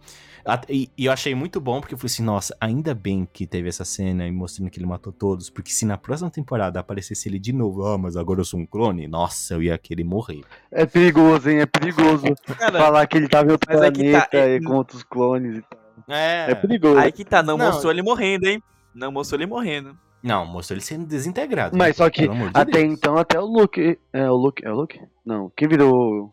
[0.69, 3.69] E, e eu achei muito bom, porque eu falei assim, nossa, ainda bem que teve
[3.69, 7.39] essa cena e mostrando que ele matou todos, porque se na próxima temporada aparecesse ele
[7.39, 10.43] de novo, ah, mas agora eu sou um clone, nossa, eu ia querer morrer.
[10.71, 11.61] É perigoso, hein?
[11.61, 12.25] É perigoso
[12.59, 15.03] Cara, falar que ele tava em outro é que tá, planeta é- e com outros
[15.03, 15.79] clones e tal.
[16.09, 16.51] É.
[16.51, 16.99] É perigoso.
[16.99, 17.67] aí que tá, não, Não.
[17.67, 18.63] mostrou ele morrendo, hein?
[18.95, 19.97] Não mostrou ele morrendo.
[20.23, 21.77] Não, mostrou ele sendo desintegrado.
[21.77, 22.93] Mas só que Pelo amor de até Deus.
[22.93, 23.99] então, até o Luke.
[24.13, 24.65] É o Luke.
[24.65, 25.01] É o Luke?
[25.25, 25.51] Não.
[25.57, 26.33] Quem virou.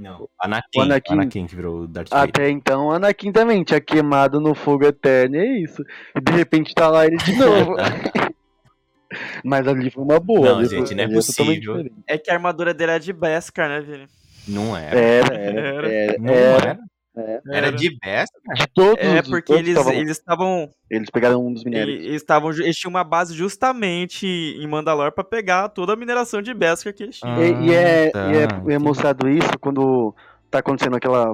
[0.00, 1.46] Não, Anakin, O Anakin- Anakin.
[1.46, 2.28] que virou Darth Vader.
[2.30, 5.36] Até então, o Anakin também tinha queimado no fogo eterno.
[5.36, 5.84] E é isso.
[6.16, 7.76] E de repente tá lá ele de novo.
[9.44, 10.54] Mas ali foi uma boa.
[10.54, 11.90] Não, gente, foi- não é totalmente possível.
[12.06, 14.06] É que a armadura dele é de Beskar, né, Vini?
[14.48, 14.98] Não era.
[14.98, 15.92] Era, era, Era.
[15.92, 16.18] era.
[16.18, 16.78] Não era, era.
[17.16, 17.42] Era.
[17.50, 18.38] Era de besta.
[18.54, 20.70] De todos É, os- porque todos eles tavam- eles estavam.
[20.90, 22.00] eles pegaram um dos minérios.
[22.04, 22.50] Eles estavam.
[22.50, 27.02] Eles tinham uma base justamente em Mandalor pra pegar toda a mineração de Beskar que
[27.02, 27.34] eles tinham.
[27.34, 30.14] Ah, E, e é, tá, e é- é mostrado isso quando
[30.50, 31.32] tá acontecendo aquela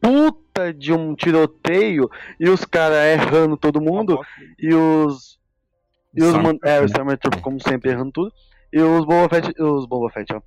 [0.00, 4.18] puta de um tiroteio e os caras errando todo mundo
[4.58, 5.40] e os.
[6.14, 8.32] E os, man, é, o Stormtrooper, como sempre, errando tudo.
[8.70, 9.62] E os Boba Fett.
[9.62, 10.42] Os Boba Fett, ó.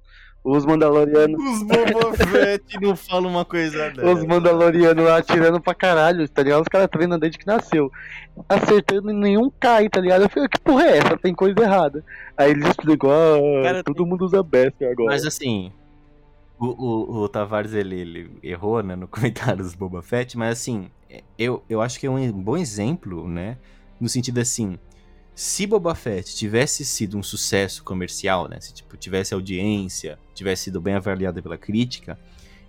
[0.45, 1.43] Os Mandalorianos.
[1.43, 4.13] Os Boba Fett não falam uma coisa dessa.
[4.13, 6.61] Os Mandalorianos lá atirando pra caralho, tá ligado?
[6.61, 7.91] Os caras treinam desde que nasceu.
[8.47, 10.21] Acertando e nenhum cai, tá ligado?
[10.21, 11.17] Eu falei, que porra é essa?
[11.17, 12.05] Tem coisa errada.
[12.37, 15.09] Aí eles explicam, ah, Cara, todo mundo usa Beskar agora.
[15.09, 15.71] Mas assim,
[16.59, 20.91] o, o, o Tavares ele, ele errou né, no comentário dos Boba Fett, mas assim,
[21.39, 23.57] eu, eu acho que é um bom exemplo, né?
[23.99, 24.77] No sentido assim,
[25.35, 28.59] se Boba Fett tivesse sido um sucesso comercial, né?
[28.61, 32.17] Se tipo, tivesse audiência, tivesse sido bem avaliada pela crítica,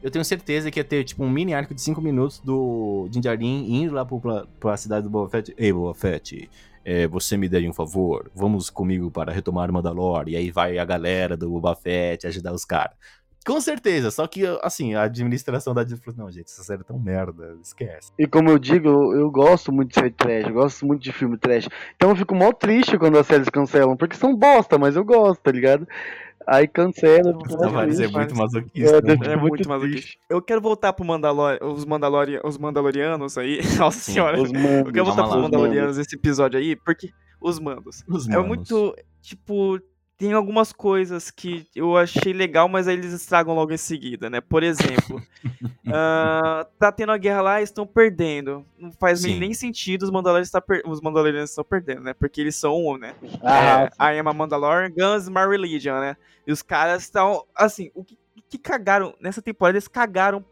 [0.03, 3.21] eu tenho certeza que ia ter tipo um mini arco de 5 minutos do Din
[3.83, 5.55] indo lá pra, pra cidade do Boba Fett.
[5.57, 6.51] Ei, Boba Fett,
[6.85, 8.31] é, você me daria um favor?
[8.35, 10.33] Vamos comigo para retomar Mandalore.
[10.33, 12.97] E aí vai a galera do Boba Fett ajudar os caras.
[13.47, 16.85] Com certeza, só que, assim, a administração da Disney falou, não, gente, essa série é
[16.85, 18.11] tão merda, esquece.
[18.19, 21.13] E como eu digo, eu, eu gosto muito de série trash, eu gosto muito de
[21.13, 21.69] filme trash.
[21.95, 25.41] Então eu fico mó triste quando as séries cancelam, porque são bosta, mas eu gosto,
[25.41, 25.87] tá ligado?
[26.49, 29.01] Aí cancela, Tavares é muito É, masoquista.
[29.03, 29.33] deve né?
[29.33, 30.13] É muito muito masoquista.
[30.31, 33.59] Eu quero voltar pro Mandalor, os, Mandalori, os Mandalorianos aí.
[33.79, 34.41] Nossa Sim, senhora.
[34.41, 35.37] Os mandos, Eu quero voltar lá.
[35.37, 38.05] os Mandalorianos nesse episódio aí, porque os mandos.
[38.09, 38.47] Os É manos.
[38.47, 38.95] muito.
[39.23, 39.81] Tipo,
[40.19, 44.41] tem algumas coisas que eu achei legal, mas aí eles estragam logo em seguida, né?
[44.41, 45.23] Por exemplo,
[45.87, 48.65] ah, tá tendo a guerra lá e estão perdendo.
[48.79, 49.39] Não faz Sim.
[49.39, 52.15] nem sentido os Mandalorianos, tá per- os Mandalorianos estão perdendo, né?
[52.15, 53.15] Porque eles são um, né?
[53.43, 56.17] Ah, é, I am a Mandalorian, Guns My Religion, né?
[56.47, 57.45] E os caras estão.
[57.55, 59.15] Assim, o que, que cagaram.
[59.21, 60.43] Nessa temporada eles cagaram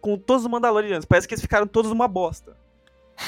[0.00, 1.06] com todos os Mandalorianos.
[1.06, 2.56] Parece que eles ficaram todos uma bosta.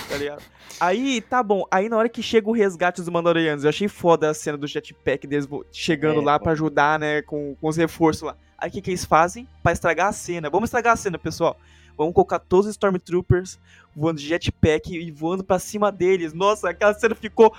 [0.08, 0.42] Tá ligado?
[0.80, 1.64] Aí, tá bom.
[1.70, 4.66] Aí na hora que chega o resgate dos Mandalorianos, eu achei foda a cena do
[4.66, 6.44] jetpack deles chegando É, lá pô.
[6.44, 7.22] pra ajudar, né?
[7.22, 8.36] Com, com os reforços lá.
[8.56, 9.46] Aí o que, que eles fazem?
[9.62, 10.50] Pra estragar a cena.
[10.50, 11.56] Vamos estragar a cena, pessoal.
[11.96, 13.58] Vamos colocar todos os Stormtroopers
[13.96, 16.32] voando de jetpack e voando pra cima deles.
[16.32, 17.52] Nossa, aquela cena ficou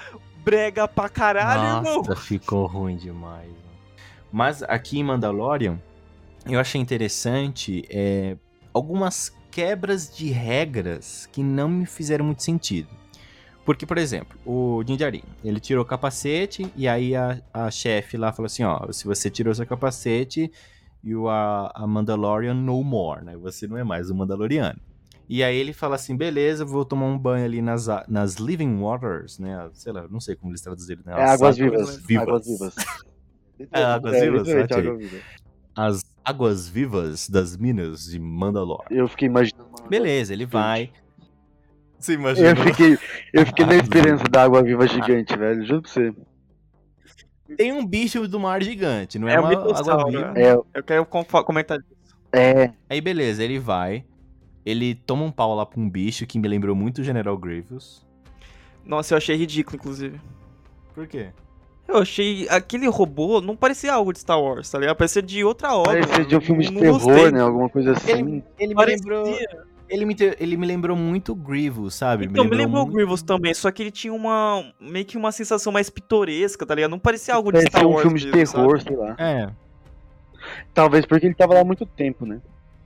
[0.44, 2.04] brega pra caralho, irmão.
[2.04, 3.48] Nossa, ficou ruim demais.
[3.48, 3.60] mano.
[4.32, 5.78] Mas aqui em Mandalorian,
[6.46, 8.38] eu achei interessante é,
[8.74, 12.90] algumas quebras de regras que não me fizeram muito sentido.
[13.66, 18.18] Porque, por exemplo, o Din Djarin, ele tirou o capacete e aí a, a chefe
[18.18, 20.52] lá falou assim, ó, se você tirou seu capacete,
[21.04, 23.38] you are a Mandalorian no more, né?
[23.38, 24.80] Você não é mais um Mandaloriano.
[25.28, 29.38] E aí ele fala assim, beleza, vou tomar um banho ali nas, nas Living Waters,
[29.38, 29.70] né?
[29.74, 31.04] Sei lá, não sei como eles traduziram.
[31.06, 31.14] Né?
[31.16, 32.22] É As águas águas vivas.
[32.28, 32.76] Águas vivas.
[33.74, 34.88] É, águas É, vivas, literalmente, ok.
[34.88, 35.18] água viva.
[35.76, 38.86] As águas vivas das minas de Mandalore.
[38.92, 39.70] Eu fiquei imaginando.
[39.90, 40.92] Beleza, ele vai.
[41.98, 42.56] Você Eu imagina?
[42.56, 42.98] fiquei,
[43.34, 45.66] eu fiquei na esperança da água viva gigante, velho.
[45.66, 46.14] Juro pra você.
[47.58, 50.32] Tem um bicho do mar gigante, não é, É um uma água viva.
[50.34, 50.42] né?
[50.44, 51.80] É, Eu quero com- comentar
[52.32, 52.72] é.
[52.88, 54.06] Aí beleza, ele vai.
[54.64, 58.06] Ele toma um pau lá pra um bicho que me lembrou muito o General Grievous.
[58.86, 60.22] Nossa, eu achei ridículo, inclusive.
[60.94, 61.30] Por quê?
[61.90, 62.48] Eu achei.
[62.50, 64.96] Aquele robô não parecia algo de Star Wars, tá ligado?
[64.96, 66.00] Parecia de outra obra.
[66.02, 67.32] Parecia de um filme de terror, gostei.
[67.32, 67.42] né?
[67.42, 68.12] Alguma coisa assim.
[68.12, 68.98] Ele, ele me Parecia.
[69.12, 69.38] lembrou.
[69.90, 72.26] Ele me, te- ele me lembrou muito o Grievous, sabe?
[72.26, 74.64] Então, me lembrou o muito- Grievous também, só que ele tinha uma.
[74.80, 76.92] meio que uma sensação mais pitoresca, tá ligado?
[76.92, 78.02] Não parecia algo de Parecia Star um Wars.
[78.04, 78.84] filme de mesmo, terror, sabe?
[78.84, 79.16] sei lá.
[79.18, 79.50] É.
[80.76, 82.40] Talvez porque ele tava lá há muito tempo, né?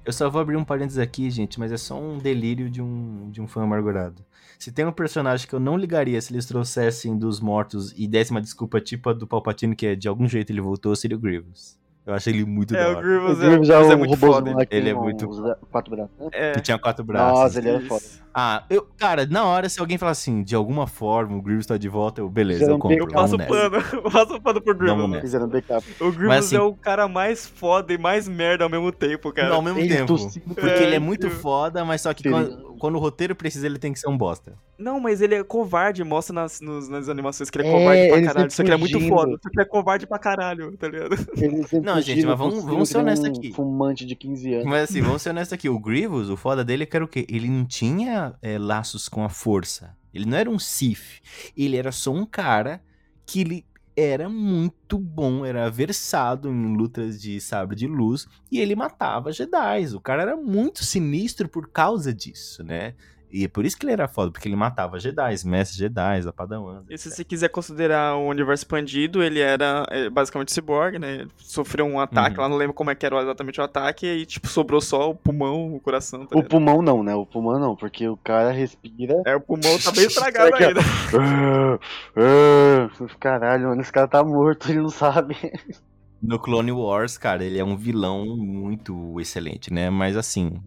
[0.06, 3.30] Eu só vou abrir um parênteses aqui, gente, mas é só um delírio de um,
[3.32, 4.26] de um fã amargurado.
[4.60, 8.36] Se tem um personagem que eu não ligaria se eles trouxessem dos mortos e dessem
[8.36, 11.20] uma desculpa tipo a do Palpatine, que é de algum jeito ele voltou, seria o
[11.20, 11.78] Grievous.
[12.06, 13.02] Eu achei ele muito É, da o hora.
[13.02, 14.68] Grievous O Grievous é, é é o muito robôzão foda.
[14.72, 15.30] Ele é muito-
[15.72, 16.12] quatro braços.
[16.20, 16.28] né?
[16.34, 16.52] É.
[16.52, 17.39] Que tinha quatro braços.
[17.39, 18.04] Nossa, ele era foda.
[18.36, 21.78] Ah, eu, cara, na hora, se alguém falar assim, de alguma forma o Grievous tá
[21.78, 22.98] de volta, eu, beleza, eu compro.
[22.98, 25.10] Eu passo o pano, eu passo o pano pro Grievous.
[25.10, 25.22] Né?
[25.22, 25.86] Fizeram backup.
[26.02, 29.32] O Grievous Mas, assim- é o cara mais foda e mais merda ao mesmo tempo,
[29.32, 29.50] cara.
[29.50, 30.08] Não, ao mesmo Ele tempo.
[30.08, 33.66] tossindo Porque É, ele é muito foda, mas só que quando, quando o roteiro precisa,
[33.68, 34.54] ele tem que ser um bosta.
[34.80, 38.08] Não, mas ele é covarde, mostra nas, nos- nas animações que ele é, É, covarde
[38.10, 38.52] pra caralho.
[38.52, 39.32] Só que ele é muito foda.
[39.44, 41.16] Só que ele é covarde pra caralho, tá ligado?
[41.38, 41.63] Ele
[41.96, 43.54] Não, gente, mas vamos- vamos ser honestos um aqui.
[43.54, 44.66] Fumante de 15 anos.
[44.66, 45.70] Mas assim, vamos ser honestos aqui.
[45.70, 47.26] O Grievous, o foda dele é que era o quê?
[47.30, 49.96] Ele não tinha é, laços com a força.
[50.14, 51.22] Ele não era um Sith.
[51.58, 52.82] Ele era só um cara
[53.26, 58.76] que ele era muito bom, era versado em lutas de sabre de luz e ele
[58.76, 59.86] matava Jedi.
[59.96, 62.96] O cara era muito sinistro por causa disso, né?
[63.34, 66.84] E é por isso que ele era foda, porque ele matava Jedi, mestres Jedi, a.
[66.88, 71.15] E se você quiser considerar o universo expandido, ele era é, basicamente cyborg, né?
[71.22, 72.43] Ele sofreu um ataque, Uhum.
[72.43, 75.10] lá não lembro como é que era exatamente o ataque, e aí, tipo, sobrou só
[75.10, 76.50] o pulmão, o coração, tá O ligado?
[76.52, 77.15] pulmão não, né?
[77.15, 79.15] O pulmão não, porque o cara respira.
[79.26, 80.58] É, o pulmão tá bem estragado ó.
[80.58, 80.82] ainda.
[82.15, 85.36] Ah, ah, Caralho, mano, esse cara tá morto, ele não sabe.
[86.22, 89.89] No Clone Wars, cara, ele é um vilão muito excelente, né?
[89.89, 90.63] Mas assim,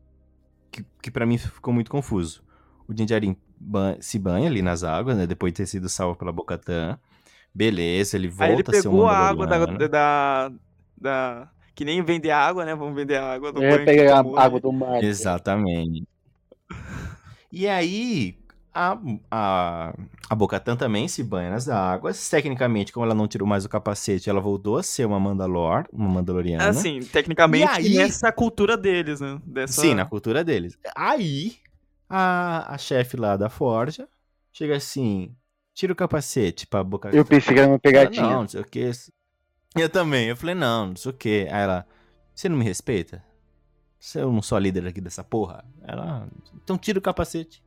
[0.70, 2.42] que, que para mim ficou muito confuso.
[2.88, 5.26] O Din Djarin ban- se banha ali nas águas, né?
[5.26, 6.98] Depois de ter sido salvo pela Bocatã.
[7.54, 10.52] Beleza, ele volta Aí ele a ser um pegou a água da, da,
[10.96, 12.74] da- Que nem vender água, né?
[12.74, 14.60] Vamos vender a água do É, banho que pega tomou, a água né?
[14.62, 15.02] do mar.
[15.02, 16.06] Exatamente.
[17.50, 18.36] E aí,
[18.74, 18.98] a,
[19.30, 19.94] a,
[20.28, 22.28] a Bocatã também se banha nas águas.
[22.28, 26.08] Tecnicamente, como ela não tirou mais o capacete, ela voltou a ser uma Mandalor, uma
[26.08, 26.68] Mandaloriana.
[26.68, 29.38] Assim, tecnicamente, E aí- nessa cultura deles, né?
[29.46, 29.80] Dessa...
[29.80, 30.76] Sim, na cultura deles.
[30.94, 31.56] Aí,
[32.08, 34.08] a, a chefe lá da Forja
[34.52, 35.34] chega assim,
[35.74, 37.10] tira o capacete pra boca.
[37.14, 38.22] Eu pensei que era uma Ela, pegadinha.
[38.22, 38.90] Não, não sei o que.
[39.76, 40.28] Eu também.
[40.28, 41.48] Eu falei, não, não sei o que.
[41.50, 41.86] Aí ela,
[42.34, 43.22] você não me respeita?
[43.98, 45.64] Se eu não sou a líder aqui dessa porra?
[45.82, 47.62] Ela, então tira o capacete.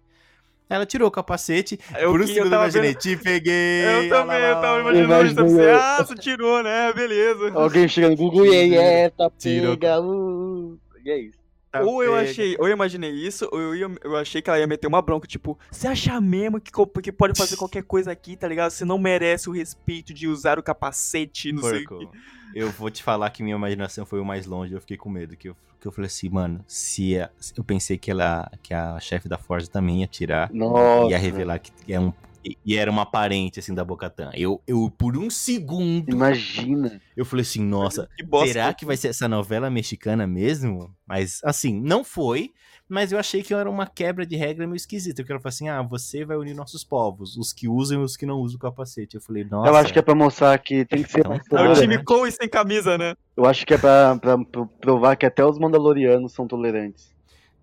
[0.69, 2.99] Ela tirou o capacete, Eu, por um eu segundo eu tava imaginei, vendo...
[3.01, 3.83] te peguei.
[3.85, 4.83] Eu também, eu tava lá, lá, lá.
[4.83, 5.39] imaginando isso.
[5.39, 5.69] Eu pensei, Imaginei.
[5.73, 6.93] ah, você tirou, né?
[6.93, 7.51] Beleza.
[7.55, 9.99] Alguém chega no Google e aí, é, tá pega.
[9.99, 11.38] Uh, e é isso.
[11.71, 12.29] Tá ou eu pega.
[12.29, 15.01] achei, ou eu imaginei isso, ou eu, ia- eu achei que ela ia meter uma
[15.01, 16.71] bronca, tipo, você acha mesmo que,
[17.03, 18.71] que pode fazer qualquer coisa aqui, tá ligado?
[18.71, 22.19] Você não merece o respeito de usar o capacete, não sei o Porco, quê.
[22.55, 25.35] eu vou te falar que minha imaginação foi o mais longe, eu fiquei com medo,
[25.37, 28.99] que eu, que eu falei assim, mano, se a- eu pensei que ela, que a
[28.99, 31.09] chefe da Forja também ia tirar, Nossa.
[31.11, 32.11] ia revelar que é um,
[32.43, 34.29] e- e era uma parente, assim, da Bocatã.
[34.33, 37.01] Eu, eu, por um segundo, Imagina.
[37.15, 38.47] eu falei assim, nossa, Que bosta.
[38.47, 40.93] será que vai ser essa novela mexicana mesmo?
[41.05, 42.51] Mas, assim, não foi,
[42.87, 45.67] mas eu achei que era uma quebra de regra meio esquisita, porque ela falou assim,
[45.69, 48.59] ah, você vai unir nossos povos, os que usam e os que não usam o
[48.59, 49.15] capacete.
[49.15, 49.69] Eu falei, nossa...
[49.69, 51.73] Eu acho que é pra mostrar que tem que ser Então tá, É o né?
[51.73, 52.05] time tolerante.
[52.05, 53.13] com e sem camisa, né?
[53.35, 57.09] Eu acho que é pra, pra, pra provar que até os Mandalorianos são tolerantes.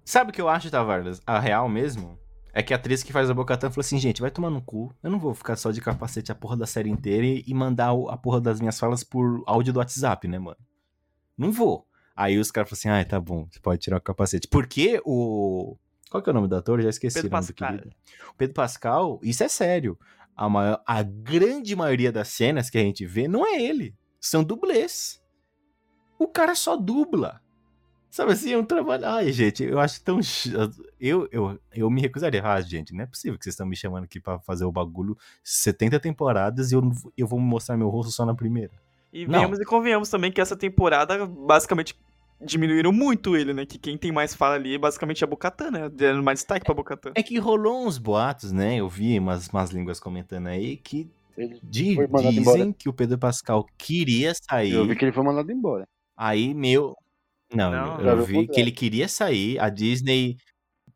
[0.04, 1.20] Sabe o que eu acho, Tavares?
[1.26, 2.18] A real mesmo?
[2.58, 4.90] É que a atriz que faz a Bocatã falou assim, gente, vai tomar no cu.
[5.02, 7.90] Eu não vou ficar só de capacete a porra da série inteira e, e mandar
[8.08, 10.56] a porra das minhas falas por áudio do WhatsApp, né, mano?
[11.36, 11.86] Não vou.
[12.16, 14.48] Aí os caras falaram assim, ah, tá bom, você pode tirar o capacete.
[14.48, 15.76] Porque o...
[16.10, 16.80] Qual que é o nome do ator?
[16.80, 17.72] Já esqueci Pedro o nome Pascal.
[17.72, 17.96] do querido.
[18.30, 19.98] O Pedro Pascal, isso é sério.
[20.34, 23.94] A, maior- a grande maioria das cenas que a gente vê não é ele.
[24.18, 25.20] São dublês.
[26.18, 27.42] O cara só dubla.
[28.10, 29.04] Sabe assim, é um trabalho.
[29.06, 30.18] Ai, gente, eu acho tão.
[30.98, 32.42] Eu, eu, eu me recusaria.
[32.42, 35.16] Ah, gente, não é possível que vocês estão me chamando aqui pra fazer o bagulho
[35.44, 38.72] 70 temporadas e eu, eu vou mostrar meu rosto só na primeira.
[39.12, 39.34] E Não.
[39.40, 41.94] venhamos e convenhamos também que essa temporada basicamente
[42.40, 43.64] diminuíram muito ele, né?
[43.66, 45.88] Que quem tem mais fala ali é basicamente a Bocatã, né?
[45.88, 47.12] Dando mais destaque pra Bocatã.
[47.14, 48.76] É que rolou uns boatos, né?
[48.76, 51.08] Eu vi umas, umas línguas comentando aí que
[51.62, 52.74] di- dizem embora.
[52.78, 54.72] que o Pedro Pascal queria sair.
[54.72, 55.86] Eu vi que ele foi mandado embora.
[56.16, 56.96] Aí, meu.
[57.54, 59.58] Não, Não, eu vi que ele queria sair.
[59.58, 60.36] A Disney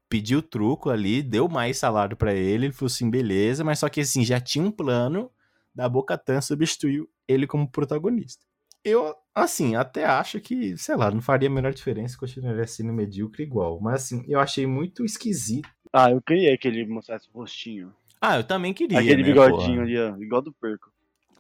[0.09, 2.67] pediu truco ali, deu mais salário pra ele.
[2.67, 5.31] Ele falou assim: beleza, mas só que assim, já tinha um plano
[5.75, 8.45] da Bocatan substituir ele como protagonista.
[8.85, 13.43] Eu, assim, até acho que, sei lá, não faria a menor diferença, continuaria sendo medíocre
[13.43, 13.79] igual.
[13.81, 15.69] Mas assim, eu achei muito esquisito.
[15.93, 17.93] Ah, eu queria que ele mostrasse o rostinho.
[18.21, 18.99] Ah, eu também queria.
[18.99, 19.83] Aquele né, bigodinho porra?
[19.83, 20.17] ali, ó.
[20.17, 20.91] Igual do perco.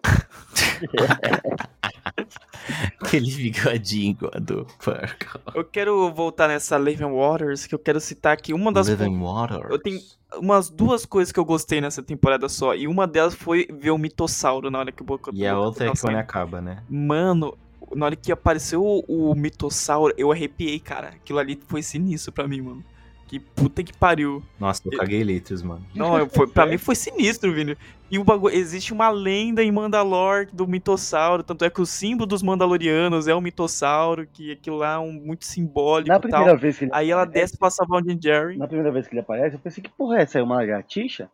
[3.01, 5.41] Aquele bigodinho do Purple.
[5.55, 8.89] Eu quero voltar nessa Living Waters, que eu quero citar aqui uma das.
[8.89, 9.71] Living Waters.
[9.71, 10.01] Eu tenho
[10.39, 12.75] umas duas coisas que eu gostei nessa temporada só.
[12.75, 15.89] E uma delas foi ver o mitossauro na hora que o Boca E a outra
[15.89, 16.83] é que quando acaba, né?
[16.89, 17.57] Mano,
[17.95, 21.09] na hora que apareceu o, o mitossauro, eu arrepiei, cara.
[21.09, 22.85] Aquilo ali foi sinistro pra mim, mano.
[23.31, 24.43] Que puta que pariu.
[24.59, 25.87] Nossa, eu caguei litros, mano.
[25.95, 27.77] Não, eu- foi, pra mim foi sinistro, Vini.
[28.11, 32.27] E o bagulho, existe uma lenda em Mandalor do mitossauro, tanto é que o símbolo
[32.27, 36.29] dos Mandalorianos é o mitossauro, que aquilo lá é um, muito simbólico Na e tal.
[36.31, 38.59] primeira vez que ele Aí ela aparece- desce pra salvar o Din Jerry.
[38.59, 40.41] Na primeira vez que ele aparece, eu pensei que porra é essa?
[40.41, 41.31] É uma lagartixa?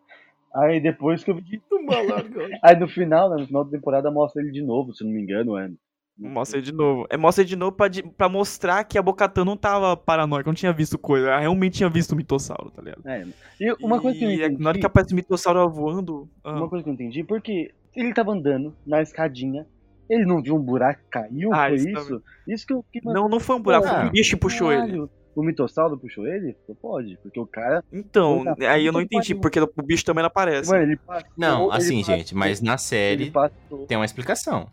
[0.54, 1.62] Aí depois que eu vi.
[2.62, 5.14] Aí no final, né, no final da temporada, mostra ele de novo, se eu não
[5.14, 5.70] me engano, é.
[6.18, 7.06] Mostra ele de novo.
[7.10, 10.54] É, mostra ele de novo pra, pra mostrar que a Bocatan não tava paranoica, não
[10.54, 11.28] tinha visto coisa.
[11.28, 13.02] Ela realmente tinha visto o mitossauro, tá ligado?
[13.06, 13.26] É.
[13.60, 16.28] E uma coisa que eu E entendi, na hora que aparece o mitossauro voando.
[16.42, 19.66] ah, uma coisa que eu entendi, porque ele tava andando na escadinha,
[20.08, 22.22] ele não viu um buraco caiu, Ah, foi isso isso?
[22.48, 24.72] Isso que eu que Não, não foi um buraco, foi Ah, um bicho que puxou
[24.72, 24.80] ele.
[24.82, 26.56] Caralho, O mitossauro puxou ele?
[26.80, 27.84] Pode, porque o cara.
[27.92, 29.40] Então, Puta, aí eu não entendi, pariu.
[29.42, 30.70] porque o bicho também não aparece.
[30.70, 31.28] Mano, ele passou.
[31.36, 33.84] Não, ele assim, passou- gente, mas na Ele série passou.
[33.86, 34.66] tem uma explicação.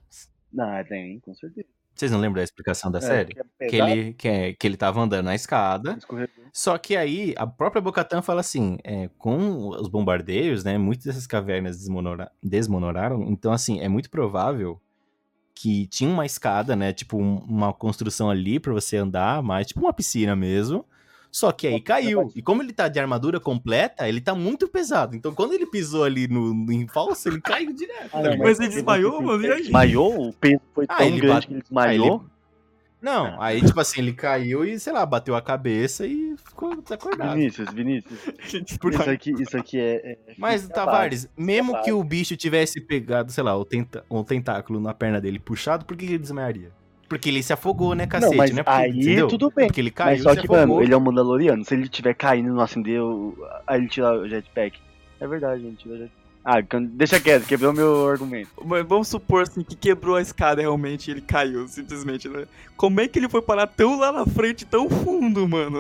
[0.54, 1.68] Não, tem, com certeza.
[1.96, 3.34] Vocês não lembram da explicação da É, série?
[3.36, 6.46] que é Que ele, que, é- que ele tava andando na escada, escorregou.
[6.52, 11.28] Só que aí a própria Bocatan fala assim, é, com os bombardeios, né, muitas dessas
[11.28, 14.82] cavernas desmonora- desmonoraram, então assim, é muito provável
[15.54, 19.80] que tinha uma escada, né, tipo um- uma construção ali pra você andar, mais tipo
[19.82, 20.84] uma piscina mesmo.
[21.36, 22.32] Só que aí piscina caiu.
[22.36, 25.16] E como ele tá de armadura completa, ele tá muito pesado.
[25.16, 28.12] Então quando ele pisou ali no, no em falso, ele caiu direto.
[28.14, 28.44] Ah, não, ligado?
[28.48, 29.62] Mas ele desmaiou, mano, e aí?
[29.64, 30.30] Desmaiou?
[30.30, 32.16] O peso foi Ah, tão grande bate- que ele Aí desmaiou?
[32.22, 32.34] ele-
[33.02, 37.34] Não, aí tipo assim, ele caiu e, sei lá, bateu a cabeça e ficou desacordado.
[37.36, 38.20] Vinícius, Vinícius.
[38.80, 40.12] Por Isso aqui, isso aqui é.
[40.12, 41.84] é Mas, é Tavares, mesmo base.
[41.86, 45.84] que o bicho tivesse pegado, sei lá, o, tenta o tentáculo na perna dele puxado,
[45.84, 46.72] por que ele desmaiaria?
[47.14, 48.64] Porque ele se afogou, né, cacete, Não, mas né?
[48.64, 49.28] Porque, aí entendeu?
[49.28, 49.68] tudo bem.
[49.68, 50.68] Porque ele caiu Mas só se que, afogou.
[50.68, 51.64] mano, ele é um Mandaloriano.
[51.64, 54.80] Se ele tiver caindo não acendeu, aí ele tira o jetpack.
[55.20, 55.78] É verdade, gente.
[55.78, 56.24] Tira o jetpack.
[56.46, 58.50] Ah, deixa quieto, quebrou meu argumento.
[58.66, 62.46] Mas vamos supor assim que quebrou a escada realmente e ele caiu, simplesmente, né?
[62.76, 65.80] Como é que ele foi parar tão lá na frente, tão fundo, mano?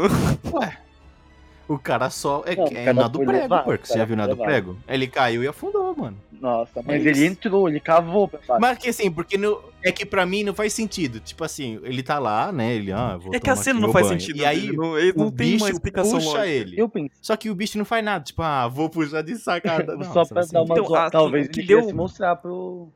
[1.68, 2.44] O cara só.
[2.46, 4.24] É, Não, o é cara na do foi prego, o Você já viu foi na
[4.28, 4.46] do levado.
[4.46, 4.78] prego?
[4.88, 6.18] Ele caiu e afundou, mano.
[6.42, 8.30] Nossa, mas É ele entrou, ele cavou.
[8.60, 11.22] Mas que assim, porque no, é que pra mim não faz sentido.
[11.22, 12.74] Tipo assim, ele tá lá, né?
[12.74, 14.20] Ele, ah, vou É que a cena não faz banho.
[14.20, 14.40] sentido.
[14.40, 16.48] E aí, ele não, ele o não tem uma bicho explicação puxa lógica.
[16.48, 16.78] ele.
[16.82, 17.12] Eu pensei.
[17.22, 18.26] Só que o bicho não faz nada.
[18.26, 19.94] Tipo, ah, vou puxar de sacada.
[20.04, 22.36] Só Nossa, pra assim, dar uma Então, zoa- Talvez o que ele deu- se mostrar
[22.36, 22.90] pro.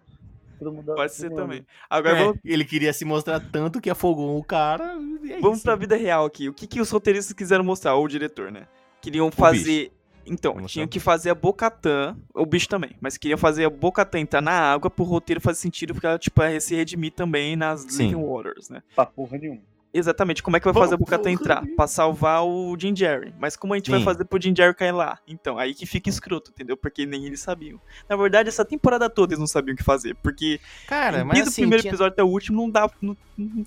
[0.96, 1.38] Pode ser mundo.
[1.42, 1.66] também.
[1.90, 4.96] Agora É, vamos, ele queria se mostrar tanto que afogou o cara.
[5.24, 5.64] e é vamos isso.
[5.66, 6.50] pra vida real aqui.
[6.50, 8.68] O que, que os roteiristas quiseram mostrar, ou o diretor, né?
[9.02, 9.92] Queriam fazer.
[10.30, 10.92] Então, Vamos tinham mostrar.
[10.92, 14.90] que fazer a Bocatã, o bicho também, mas queriam fazer a Bocatã entrar na água
[14.90, 18.10] pro roteiro fazer sentido, porque ela, tipo, ia se redimir também nas Sim.
[18.10, 18.84] Living Waters, né?
[18.94, 19.62] Pra porra nenhuma.
[19.98, 21.66] Exatamente, como é que vai fazer Bocatã porra, entrar?
[21.76, 23.34] Pra salvar o Jim Jerry.
[23.40, 24.06] Mas como a gente vai Sim.
[24.06, 25.18] fazer pro Jim Jerry cair lá?
[25.28, 26.78] Então, aí que fica escroto, entendeu?
[26.78, 27.82] Porque nem eles sabiam.
[28.08, 31.50] Na verdade, essa temporada toda eles não sabiam o que fazer, porque Cara, mas desde
[31.50, 33.18] assim, o primeiro tinha, episódio até o último não dá, não,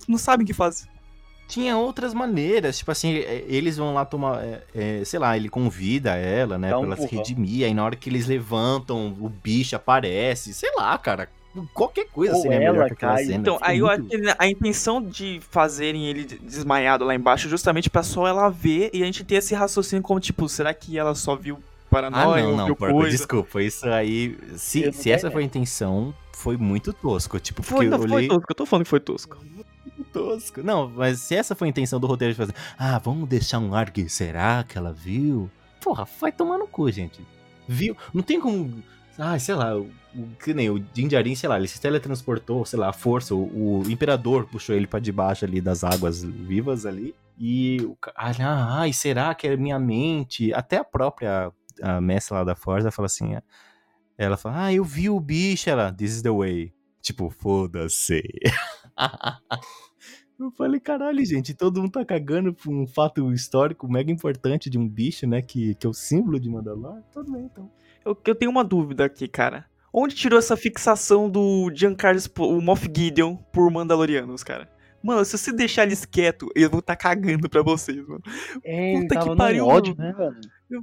[0.06, 0.88] não, sabem o que fazer.
[1.48, 2.78] tinha outras maneiras.
[2.78, 4.40] Tipo assim, é, eles vão lá tomar.
[4.44, 6.70] é, é, sei lá, ele convida ela, né?
[6.70, 7.66] Dá um pra ela se redimir.
[7.66, 10.54] Aí na hora que eles levantam, o bicho aparece.
[10.54, 11.28] Sei lá, cara.
[11.74, 13.24] Qualquer coisa Ou seria melhor ela que aquela cai.
[13.24, 13.36] cena.
[13.38, 17.46] Então, Ficou aí eu muito- acho que a intenção de fazerem ele desmaiado lá embaixo
[17.48, 20.72] é justamente pra só ela ver e a gente ter esse raciocínio como, tipo, será
[20.72, 23.16] que ela só viu Ah, paranoia não, ou não, viu porco, coisa?
[23.16, 23.60] desculpa.
[23.62, 24.38] Isso aí.
[24.56, 27.40] Se, Eu se não essa foi a intenção, foi muito tosco.
[27.40, 28.28] Tipo, porque Foi, eu não, foi olhei.
[28.28, 29.36] tosco, eu tô falando que foi tosco.
[30.12, 30.62] tosco.
[30.62, 33.74] Não, mas se essa foi a intenção do roteiro de fazer, ah, vamos deixar um
[33.74, 35.50] ar que será que ela viu?
[35.80, 37.20] Porra, vai tomar no cu, gente.
[37.66, 37.96] Viu?
[38.14, 38.82] Não tem como.
[39.22, 39.90] Ah, sei lá, o,
[40.42, 43.90] que nem o Jinjarin, sei lá, ele se teletransportou, sei lá, a força, o, o
[43.90, 47.14] imperador puxou ele pra debaixo ali das águas vivas ali.
[47.38, 50.52] E o ca- ah, ai, será que é minha mente?
[50.54, 51.52] Até a própria
[51.82, 53.42] a mestra lá da Forza fala assim, ah,
[54.18, 56.72] ela fala, ah, eu vi o bicho, ela, this is the way.
[57.02, 58.22] Tipo, foda-se.
[60.38, 64.78] Eu falei, caralho, gente, todo mundo tá cagando por um fato histórico mega importante de
[64.78, 65.42] um bicho, né?
[65.42, 67.02] Que, que é o símbolo de Mandalor.
[67.12, 67.70] Tudo bem, então.
[68.04, 69.66] Eu, eu tenho uma dúvida aqui, cara.
[69.92, 74.70] Onde tirou essa fixação do Giancarlo, o Moff Gideon, por Mandalorianos, cara?
[75.02, 78.22] Mano, se você deixar eles quietos, eles vão tá cagando pra vocês, mano.
[78.62, 80.36] É, Puta que pariu, ódio, né, mano?
[80.70, 80.82] Eu-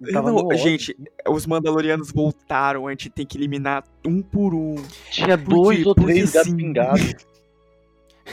[0.00, 0.96] Não, gente,
[1.28, 4.76] os Mandalorianos voltaram, a gente tem que eliminar um por um.
[5.10, 7.14] Tinha por dois ou três gatos pingados.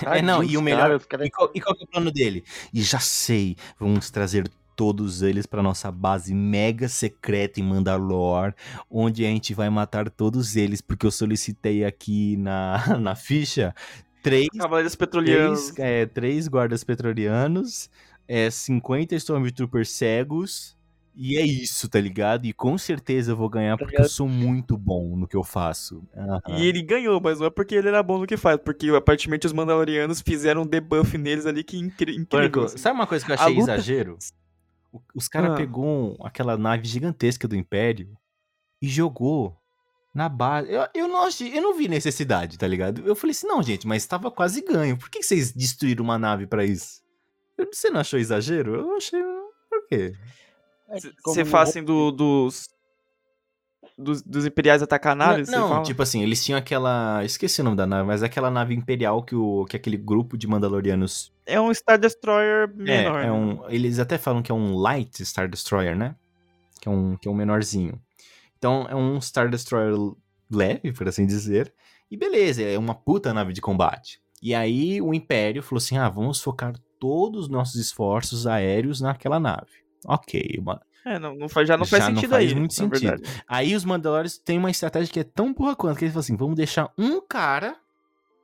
[0.06, 1.88] É, não, e o melhor- Cara, os caras- E qual, e qual que é o
[1.90, 2.44] plano dele?
[2.74, 4.44] E já sei, vamos trazer
[4.76, 8.54] todos eles pra nossa base mega secreta em Mandalor,
[8.90, 13.74] onde a gente vai matar todos eles, porque eu solicitei aqui na, na ficha
[14.22, 15.72] três Cavaleiros Petrolianos.
[15.72, 17.90] três, é, três guardas petrolianos,
[18.28, 20.76] é, 50 Stormtroopers cegos
[21.16, 22.46] E é isso, tá ligado?
[22.46, 25.44] E com certeza eu vou ganhar Tá porque eu sou muito bom no que eu
[25.44, 26.04] faço.
[26.14, 26.42] Aham.
[26.58, 29.46] E ele ganhou, mas não é porque ele era bom no que faz, porque aparentemente
[29.48, 32.64] os Mandalorianos fizeram um debuff neles ali que incri incrível.
[32.66, 32.78] Assim.
[32.78, 34.18] sabe uma coisa que eu achei luta- exagero?
[35.14, 35.56] Os caras Ah.
[35.56, 38.16] pegou aquela nave gigantesca do Império
[38.82, 39.58] e jogou
[40.14, 40.72] na base.
[40.72, 43.02] Eu, eu não achei, eu não vi necessidade, tá ligado?
[43.06, 44.98] Eu falei assim, não, gente, mas tava quase ganho.
[44.98, 47.02] Por que que vocês destruíram uma nave pra isso?
[47.58, 48.76] Eu- Você não achou exagero?
[48.76, 49.22] Eu achei.
[49.70, 50.14] Por quê?
[50.90, 52.68] É você faz assim do, dos,
[53.98, 54.22] dos.
[54.22, 55.52] dos Imperiais atacar a nave?
[55.52, 57.24] não, não, tipo assim, eles tinham aquela.
[57.24, 60.38] Esqueci o nome da nave, mas é aquela nave imperial que, o, que aquele grupo
[60.38, 63.20] de Mandalorianos É um Star Destroyer É, menor.
[63.20, 63.32] é né?
[63.32, 66.16] um, eles até falam que é um Light Star Destroyer, né?
[66.82, 68.00] Que é um, que é um menorzinho.
[68.58, 69.96] Então é um Star Destroyer
[70.52, 71.74] leve, por assim dizer.
[72.10, 74.20] E beleza, é uma puta nave de combate.
[74.42, 79.40] E aí o Império falou assim: ah, vamos focar todos os nossos esforços aéreos naquela
[79.40, 79.72] nave.
[80.06, 80.82] Ok, mano.
[81.06, 82.56] É, não, não faz, já não faz Já não sentido faz aí.
[82.58, 83.00] muito sentido.
[83.00, 83.44] verdade.
[83.48, 86.36] Aí os Mandalorians têm uma estratégia que é tão burra quanto que eles falam assim:
[86.36, 87.78] vamos deixar um cara,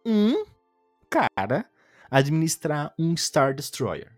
[0.05, 0.45] um
[1.09, 1.65] cara,
[2.09, 4.11] administrar um Star Destroyer.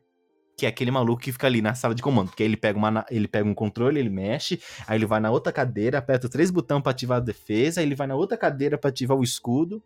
[0.57, 2.27] Que é aquele maluco que fica ali na sala de comando.
[2.27, 5.31] Porque aí ele pega, uma, ele pega um controle, ele mexe, aí ele vai na
[5.31, 8.77] outra cadeira, aperta três botões pra ativar a defesa, aí ele vai na outra cadeira
[8.77, 9.81] pra ativar o escudo.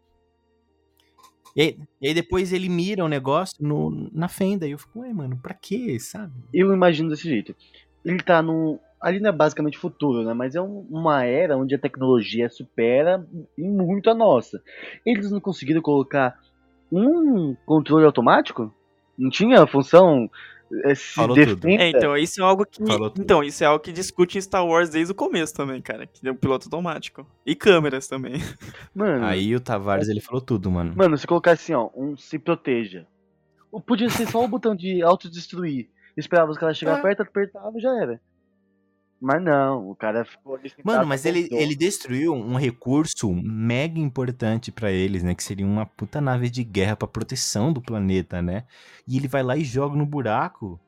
[1.56, 4.68] E aí, e aí depois ele mira o negócio no, na fenda.
[4.68, 6.34] E eu fico, ué, mano, pra quê, sabe?
[6.54, 7.56] Eu imagino desse jeito.
[8.08, 8.80] Ele tá no.
[9.00, 10.34] Ali não é basicamente futuro, né?
[10.34, 13.24] Mas é um- uma era onde a tecnologia supera
[13.58, 14.60] muito a nossa.
[15.06, 16.40] Eles não conseguiram colocar
[16.92, 18.74] um controle automático?
[19.18, 20.30] Não tinha a função
[20.84, 21.68] é, se Falou tudo.
[21.70, 22.84] É, então, isso é algo que.
[23.18, 26.06] Então, isso é algo que discute em Star Wars desde o começo também, cara.
[26.06, 27.26] Que é um piloto automático.
[27.46, 28.34] E câmeras também.
[28.94, 30.94] Mano, Aí o Tavares, ele falou tudo, mano.
[30.96, 33.06] mano, se colocar assim, ó, um se proteja.
[33.72, 35.88] O- Podia ser só o botão de autodestruir.
[36.18, 37.02] Esperava os caras chegar É.
[37.02, 38.20] perto, apertava e já era.
[39.20, 44.72] Mas não, o cara ficou ali Mano, mas ele, ele destruiu um recurso mega importante
[44.72, 45.34] pra eles, né?
[45.34, 48.66] Que seria uma puta nave de guerra pra proteção do planeta, né?
[49.08, 50.80] E ele vai lá e joga no buraco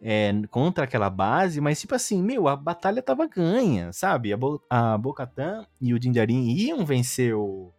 [0.00, 4.32] é, contra aquela base, mas tipo assim, meu, a batalha tava ganha, sabe?
[4.32, 7.70] A, Bo a Bo-Katan e o Din Djarin iam vencer o,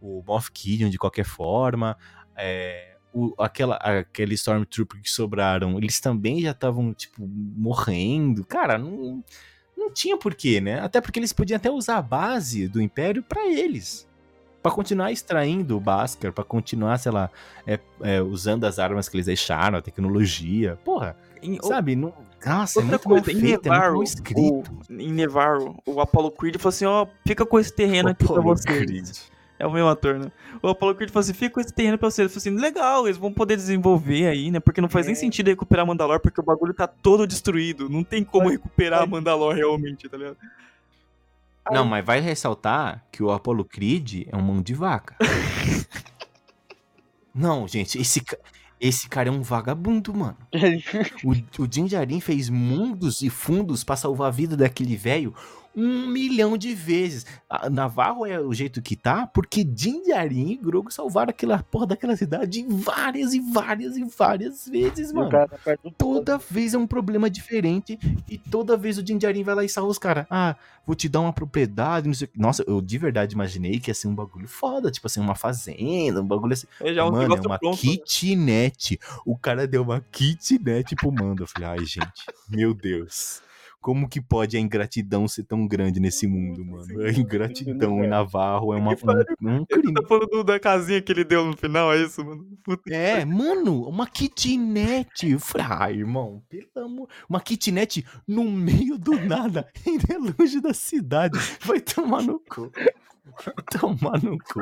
[0.00, 1.96] o Moff Gideon de qualquer forma.
[2.36, 8.44] É, o- aquela, aquele Stormtrooper que sobraram, eles também já estavam, tipo, morrendo.
[8.44, 9.22] Cara, não,
[9.76, 10.80] não tinha porquê, né?
[10.80, 14.06] Até porque eles podiam até usar a base do Império pra eles.
[14.62, 17.30] Pra continuar extraindo o Bhaskar, pra continuar, sei lá,
[17.66, 20.76] é, é, usando as armas que eles deixaram, a tecnologia.
[20.84, 21.94] Porra, Em- sabe?
[21.94, 22.12] Não,
[22.44, 24.40] nossa, é Outra muito mal coisa, em feito, é muito Nevarro, escrito.
[24.40, 28.38] o, em Nevarro, o Apollo Creed falou assim, ó, fica com esse terreno aqui pra
[28.40, 28.76] Apollo vocês.
[28.76, 29.16] Creed.
[29.58, 30.30] É o mesmo ator, né?
[30.62, 32.26] O Apollo Creed falou assim, fica com esse terreno pra vocês.
[32.30, 34.60] Ele falou assim, legal, eles vão poder desenvolver aí, né?
[34.60, 35.18] Porque não faz nem É.
[35.18, 37.88] sentido recuperar Mandalor, porque o bagulho tá todo destruído.
[37.88, 40.36] Não tem como recuperar mas- Mandalor realmente, tá ligado?
[41.70, 45.16] Não, mas vai ressaltar que o Apollo Creed é um mão de vaca.
[47.34, 48.22] Não, gente, esse,
[48.80, 50.36] esse cara é um vagabundo, mano.
[51.24, 55.34] O, o Din Djarin fez mundos e fundos pra salvar a vida daquele velho
[55.76, 57.26] um milhão de vezes.
[57.48, 61.88] A Navarro é o jeito que tá, porque Din Djarin e Grogu salvaram aquela porra
[61.88, 65.30] daquela cidade várias e várias e várias vezes, mano.
[65.30, 65.48] tá
[65.98, 67.98] Toda vez é um problema diferente
[68.28, 70.26] e toda vez o Din Djarin vai lá e salva os caras.
[70.30, 70.56] Ah,
[70.86, 72.40] vou te dar uma propriedade, não sei o que.
[72.40, 76.22] Nossa, eu de verdade imaginei que ia ser um bagulho foda, tipo assim, uma fazenda,
[76.22, 76.66] um bagulho assim.
[76.80, 77.76] É já um Mano, é uma pronto.
[77.84, 77.96] né?
[77.96, 78.98] kitnet.
[79.24, 81.42] O cara deu uma kitnet pro Mando.
[81.42, 83.42] Eu falei, ai, gente, meu Deus.
[83.80, 87.02] Como que pode a ingratidão ser tão grande nesse mundo, mano?
[87.04, 89.94] A ingratidão em Navarro é uma, um, um Ele crime.
[89.94, 92.44] tá falando do- da casinha que ele deu no final, é isso, mano?
[92.64, 92.92] Puta.
[92.92, 95.30] É, mano, uma kitnet.
[95.30, 97.08] Eu falei, ai, irmão, pelo amor.
[97.28, 99.68] Uma kitnet no meio do nada,
[100.10, 101.38] é longe da cidade.
[101.64, 102.72] Vai tomar no cu.
[103.70, 104.60] Tomar no cu.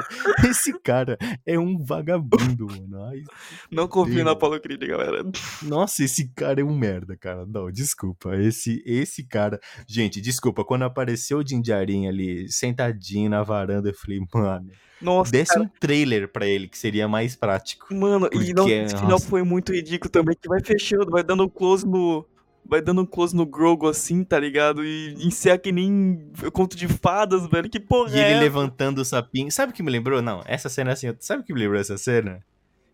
[0.48, 3.04] Esse cara é um vagabundo, mano.
[3.04, 3.22] Ai,
[3.70, 4.28] Não confio Deus.
[4.28, 5.24] Apollo Creed, galera.
[5.62, 7.46] Nossa, esse cara é um merda, cara.
[7.46, 8.36] Não, desculpa.
[8.36, 9.60] Esse, esse cara.
[9.86, 10.64] Gente, desculpa.
[10.64, 16.30] Quando apareceu o Dinjarin ali, sentadinho na varanda, eu falei, mano, Nossa, desce um trailer
[16.30, 17.94] pra ele, que seria mais prático.
[17.94, 21.44] Mano, e não, Porque, esse final foi muito ridículo também, que vai fechando, vai dando
[21.44, 22.26] um close no.
[22.66, 24.84] Vai dando um close no Grogu assim, tá ligado?
[24.84, 27.68] E encerra que nem conto de fadas, velho.
[27.68, 28.40] Que porra E é ele essa?
[28.40, 29.52] levantando o sapinho.
[29.52, 30.22] Sabe o que me lembrou?
[30.22, 31.14] Não, essa cena assim.
[31.20, 32.40] Sabe o que me lembrou essa cena?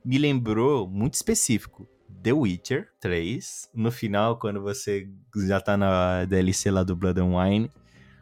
[0.04, 1.86] Me lembrou muito específico.
[2.22, 3.70] The Witcher 3.
[3.74, 5.08] No final, quando você
[5.46, 7.70] já tá na DLC lá do Blood and Wine.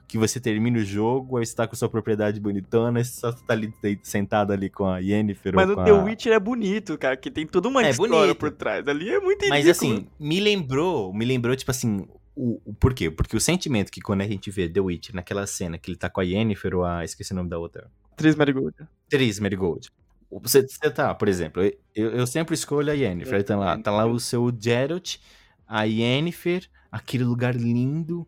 [0.08, 3.52] Que você termina o jogo, aí você tá com sua propriedade bonitona, você só tá
[3.52, 6.02] ali sentado ali com a Yennefer Mas ou o The a...
[6.02, 8.36] Witcher é bonito, cara, que tem toda uma É história bonito.
[8.36, 8.88] por trás.
[8.88, 9.50] Ali é muito ridículo.
[9.50, 13.10] Mas assim, me lembrou, me lembrou, tipo assim, o, o, por quê?
[13.10, 16.08] Porque o sentimento que quando a gente vê The Witch naquela cena que ele tá
[16.08, 17.04] com a Yennefer ou a.
[17.04, 17.90] Esqueci o nome da outra.
[18.16, 18.74] Tris Marigold.
[19.10, 19.90] Tris Marigold.
[20.30, 21.62] Você, você tá, por exemplo,
[21.94, 23.42] eu, eu sempre escolho a Yennefer.
[23.44, 25.16] Tá lá, tá lá o seu Geralt,
[25.66, 28.26] a Yennefer, aquele lugar lindo.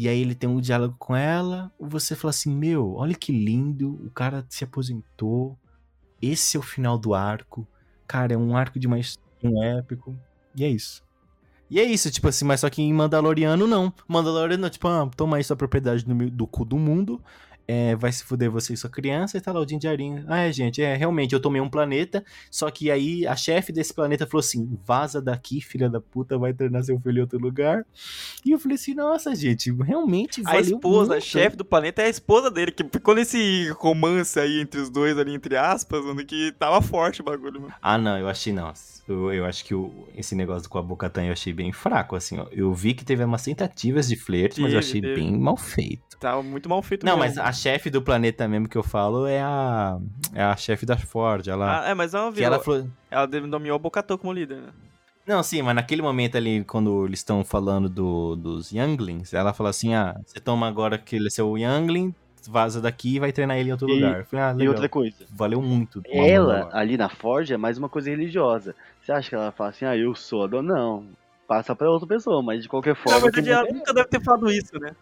[0.00, 1.72] E aí ele tem um diálogo com ela.
[1.76, 4.00] Você fala assim: Meu, olha que lindo.
[4.06, 5.58] O cara se aposentou.
[6.22, 7.66] Esse é o final do arco.
[8.06, 10.16] Cara, é um arco de mais um épico.
[10.54, 11.02] E é isso.
[11.68, 13.92] E é isso, tipo assim, mas só que em Mandaloriano não.
[14.06, 17.20] Mandaloriano, tipo, ah, toma aí sua propriedade do, do cu do mundo
[17.70, 20.24] é, vai se fuder você e sua criança, e tá lá o Dinjarin.
[20.26, 23.92] Ah, é, gente, é, realmente, eu tomei um planeta, só que aí a chefe desse
[23.92, 27.84] planeta falou assim, vaza daqui, filha da puta, vai treinar seu filho em outro lugar.
[28.44, 31.18] E eu falei assim, nossa, gente, realmente A esposa, muito.
[31.18, 34.88] a chefe do planeta é a esposa dele, que ficou nesse romance aí entre os
[34.88, 37.74] dois ali, entre aspas, onde que tava forte o bagulho, mano.
[37.82, 38.72] Ah, não, eu achei, não,
[39.06, 42.38] eu, eu acho que o, esse negócio com a Bocatan eu achei bem fraco, assim,
[42.38, 42.46] ó.
[42.50, 45.16] Eu vi que teve umas tentativas de flerte, mas eu achei teve.
[45.16, 46.16] bem mal feito.
[46.18, 47.36] Tava muito mal feito Não, mesmo.
[47.36, 49.98] mas a chefe do planeta mesmo que eu falo é a.
[50.34, 51.46] É a chefe da Ford.
[51.46, 52.44] Ela, ah, é, mas não viu.
[52.44, 52.88] Ela, falou...
[53.10, 54.68] ela dominou o Bocatô como líder, né?
[55.26, 59.70] Não, sim, mas naquele momento ali, quando eles estão falando do, dos Younglings, ela fala
[59.70, 62.14] assim: ah, você toma agora que ele é seu Youngling,
[62.48, 64.24] vaza daqui e vai treinar ele em outro e, lugar.
[64.24, 65.26] Falei, ah, e outra coisa.
[65.30, 66.02] Valeu muito.
[66.06, 68.74] Ela, ali na Forge, é mais uma coisa religiosa.
[69.02, 70.74] Você acha que ela fala assim, ah, eu sou a dona?
[70.74, 71.04] Não.
[71.46, 73.18] Passa pra outra pessoa, mas de qualquer forma.
[73.18, 74.94] Na verdade, ela nunca deve ter falado isso, né?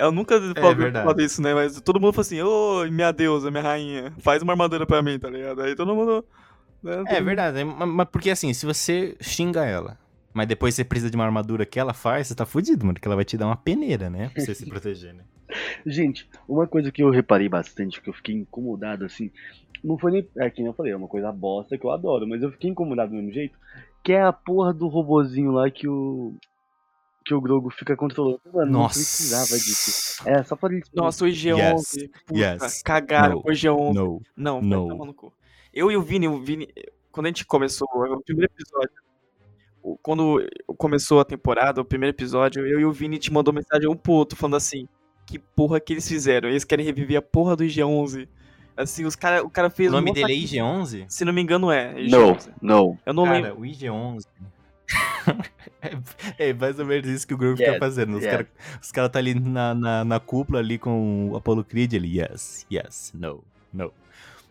[0.00, 1.52] Ela nunca é, falou isso, né?
[1.52, 5.02] Mas todo mundo falou assim, ô, oh, minha deusa, minha rainha, faz uma armadura pra
[5.02, 5.60] mim, tá ligado?
[5.60, 6.24] Aí todo mundo...
[6.82, 9.98] Né, é verdade, mas porque assim, se você xinga ela,
[10.32, 13.06] mas depois você precisa de uma armadura que ela faz, você tá fudido, mano, porque
[13.06, 14.30] ela vai te dar uma peneira, né?
[14.32, 15.22] Pra você se proteger, né?
[15.84, 19.30] Gente, uma coisa que eu reparei bastante, que eu fiquei incomodado, assim,
[19.84, 22.42] não foi nem, é que eu falei, é uma coisa bosta que eu adoro, mas
[22.42, 23.58] eu fiquei incomodado do mesmo jeito,
[24.02, 26.34] que é a porra do robozinho lá que o,
[27.24, 28.40] que o Grogo fica controlando.
[28.52, 28.98] Mano, Nossa.
[28.98, 30.22] não precisava disso.
[30.26, 30.82] É, só pra ele.
[30.94, 31.56] Nossa, o IG-11.
[31.58, 32.10] Yes.
[32.26, 32.82] Puta, yes.
[32.82, 33.40] Cagaram no.
[33.40, 33.94] o IG-11.
[34.36, 34.62] No.
[34.62, 35.32] Não, cu.
[35.72, 36.68] Eu e o Vini, o Vini,
[37.12, 38.90] quando a gente começou, o primeiro episódio,
[40.02, 40.44] quando
[40.76, 44.12] começou a temporada, o primeiro episódio, eu e o Vini te mandou mensagem um pro
[44.12, 44.88] outro, falando assim,
[45.26, 46.48] que porra que eles fizeram?
[46.48, 48.28] Eles querem reviver a porra do IG-11.
[48.76, 49.90] Assim, os cara, o cara fez...
[49.90, 51.04] O nome um dele é IG-11?
[51.08, 51.94] Se não me engano é.
[51.94, 52.10] IG-11.
[52.10, 52.98] Não, não.
[53.06, 53.60] Eu não cara, lembro.
[53.60, 54.26] o IG-11...
[56.38, 58.16] é mais ou menos isso que o grupo yes, fica fazendo.
[58.16, 58.30] Os yes.
[58.30, 62.66] caras cara tá ali na, na, na, cúpula ali com o Apollo Creed, ele, yes,
[62.70, 63.42] yes, no,
[63.72, 63.92] no.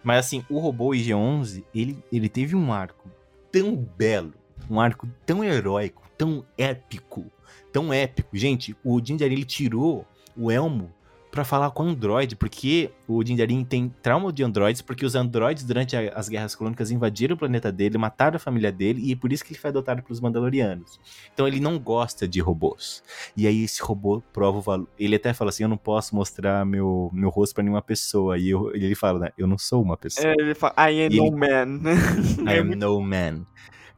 [0.03, 3.09] Mas assim, o robô IG-11, ele, ele teve um arco
[3.51, 4.33] tão belo,
[4.69, 7.25] um arco tão heróico, tão épico,
[7.71, 8.29] tão épico.
[8.37, 10.05] Gente, o Jinjar, ele tirou
[10.37, 10.91] o elmo
[11.31, 15.63] para falar com o Android, porque o Dindarin tem trauma de androids, porque os androids
[15.63, 19.15] durante a, as guerras colônicas invadiram o planeta dele, mataram a família dele, e é
[19.15, 20.99] por isso que ele foi adotado pelos Mandalorianos.
[21.33, 23.03] Então ele não gosta de robôs.
[23.37, 24.87] E aí esse robô prova o valor.
[24.97, 28.37] Ele até fala assim: eu não posso mostrar meu, meu rosto para nenhuma pessoa.
[28.37, 29.29] E, eu, ele fala, né?
[29.37, 30.27] Eu não sou uma pessoa.
[30.27, 31.79] É, ele fala, I am no man.
[32.51, 33.45] I am no man.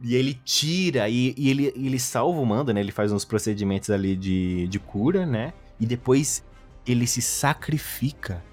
[0.04, 2.80] E ele tira, e, e, ele, ele salva o Mando, né?
[2.80, 5.54] Ele faz uns procedimentos ali de, de cura, né?
[5.80, 6.44] E depois
[6.86, 8.44] ele se sacrifica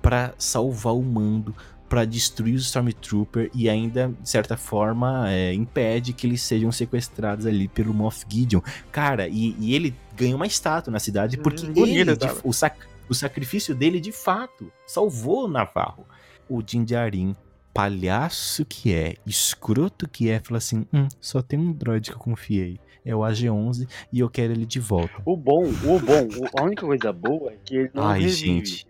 [0.00, 1.54] para salvar o mando,
[1.88, 7.46] para destruir os Stormtrooper e ainda, de certa forma, é, impede que eles sejam sequestrados
[7.46, 8.60] ali pelo Moff Gideon.
[8.90, 12.76] Cara, e, e ele ganha uma estátua na cidade porque hum, ele, de, o, sac,
[13.08, 16.06] o sacrifício dele, de fato, salvou Navarro.
[16.48, 17.34] O Din Djarin,
[17.72, 22.20] palhaço que é, escroto que é, fala assim, hum, só tem um droid que eu
[22.20, 25.14] confiei é o AG11 e eu quero ele de volta.
[25.24, 26.28] O bom, o bom,
[26.58, 28.36] a única coisa boa é que ele não Ai, revive.
[28.36, 28.86] gente.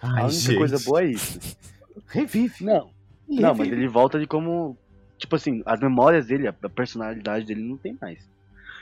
[0.00, 0.58] Ai, a única gente.
[0.58, 1.38] coisa boa é isso.
[2.08, 2.64] Revive.
[2.64, 2.90] Não.
[3.28, 3.42] Revive.
[3.42, 4.76] Não, mas ele volta de como.
[5.16, 8.18] Tipo assim, as memórias dele, a personalidade dele não tem mais.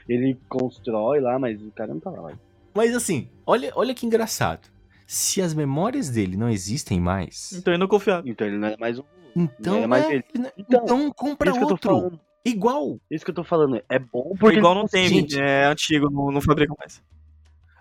[0.09, 2.33] Ele constrói lá, mas o cara não tá lá.
[2.75, 4.69] Mas assim, olha, olha que engraçado.
[5.07, 7.53] Se as memórias dele não existem mais.
[7.53, 8.23] Então ele não confia.
[8.25, 9.05] Então ele não é mais um.
[9.37, 10.25] Então, é mais é,
[10.57, 12.19] então, então compra outro.
[12.45, 12.99] Igual.
[13.11, 13.83] Isso que eu tô falando.
[13.89, 14.59] É bom porque.
[14.59, 15.39] Igual não tem, gente.
[15.39, 17.03] É antigo, não, não fabrica mais.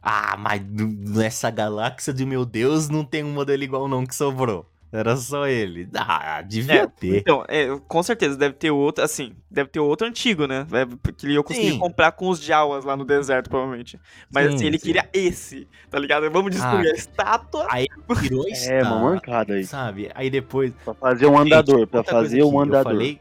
[0.02, 4.66] Ah, mas nessa galáxia de meu Deus não tem um modelo igual não que sobrou.
[4.92, 5.88] Era só ele.
[5.94, 7.18] Ah, devia é, ter.
[7.18, 10.66] Então, é, com certeza, deve ter outro, assim, deve ter outro antigo, né?
[10.72, 11.78] É, que eu consegui sim.
[11.78, 14.00] comprar com os Jawas lá no deserto, provavelmente.
[14.34, 14.86] Mas sim, assim, ele sim.
[14.88, 16.30] queria esse, tá ligado?
[16.32, 17.68] Vamos destruir ah, a estátua.
[17.70, 18.74] Aí ele estátua.
[18.74, 19.64] É, uma mancada aí.
[19.64, 20.10] Sabe?
[20.16, 20.74] Aí depois.
[20.84, 22.92] Pra fazer um andador, Gente, pra fazer um andador.
[22.92, 23.20] Eu falei,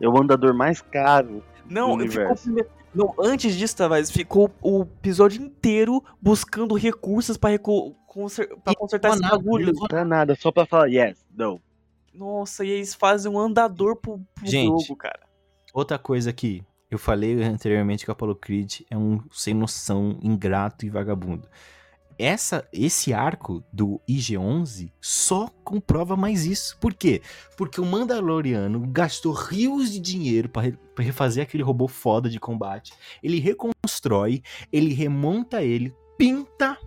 [0.00, 2.44] é o andador mais caro não, do universo.
[2.44, 8.74] Ficou, não, antes disso, Tavares, ficou o episódio inteiro buscando recursos pra, recu conser pra
[8.74, 9.72] consertar esse bagulho.
[9.74, 11.60] Não pra nada, só pra falar yes, no.
[12.12, 15.26] Nossa, e eles fazem um andador pro, pro Gente, jogo, cara.
[15.72, 20.86] Outra coisa aqui, Eu falei anteriormente que o Apollo Creed é um sem noção, ingrato
[20.86, 21.48] e vagabundo.
[22.18, 26.76] Essa, esse arco do IG-11 só comprova mais isso.
[26.78, 27.20] Por quê?
[27.56, 32.92] Porque o Mandaloriano gastou rios de dinheiro para refazer aquele robô foda de combate.
[33.22, 34.42] Ele reconstrói,
[34.72, 36.78] ele remonta ele, pinta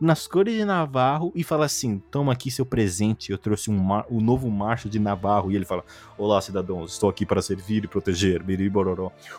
[0.00, 4.04] nas cores de Navarro e fala assim: toma aqui seu presente, eu trouxe um mar,
[4.10, 5.52] o novo macho de Navarro.
[5.52, 5.84] E ele fala:
[6.18, 8.42] Olá, cidadãos, estou aqui para servir e proteger.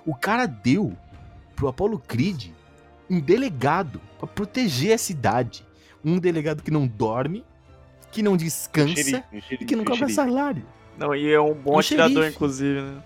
[0.05, 0.95] O cara deu
[1.55, 2.51] pro Apollo Creed
[3.13, 5.65] um delegado para proteger a cidade.
[6.03, 7.43] Um delegado que não dorme,
[8.11, 10.15] que não descansa Xerife, um xerife, e que não um cobra xerife.
[10.15, 10.65] salário.
[10.97, 12.35] Não, e é um bom Um atirador, xerife.
[12.35, 12.97] inclusive, né?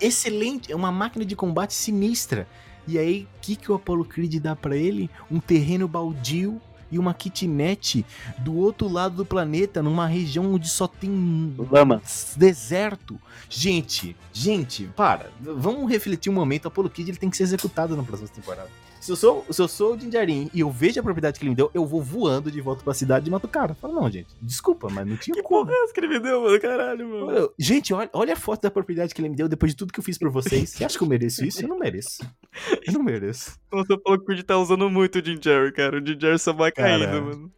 [0.00, 2.46] Excelente, é uma máquina de combate sinistra.
[2.88, 5.10] E aí, o que, que o Apollo Creed dá pra ele?
[5.30, 8.04] Um terreno baldio e uma kitnet
[8.38, 12.02] do outro lado do planeta, numa região onde só tem Lama.
[12.36, 13.20] deserto.
[13.48, 15.30] Gente, gente, para.
[15.40, 16.64] Vamos refletir um momento.
[16.64, 18.70] O Apollo Creed ele tem que ser executado na próxima temporada.
[19.00, 21.50] Se eu sou, se eu sou o Jinjarin e eu vejo a propriedade que ele
[21.50, 23.74] me deu, eu vou voando de volta pra cidade e mato o cara.
[23.74, 25.64] Fala, não, gente, desculpa, mas não tinha Que como.
[25.64, 26.60] porra é essa que ele me deu, mano?
[26.60, 27.26] Caralho, mano.
[27.26, 29.92] Olha, Gente, olha, olha a foto da propriedade que ele me deu depois de tudo
[29.92, 30.68] que eu fiz pra vocês.
[30.70, 31.62] Você acha que eu mereço isso?
[31.64, 32.22] Eu não mereço.
[32.86, 33.58] Eu não mereço.
[33.72, 35.98] Nossa, o Apollo Creed tá usando muito o Jim Jerry, cara.
[35.98, 37.52] O Jim Jerry só vai caindo, mano.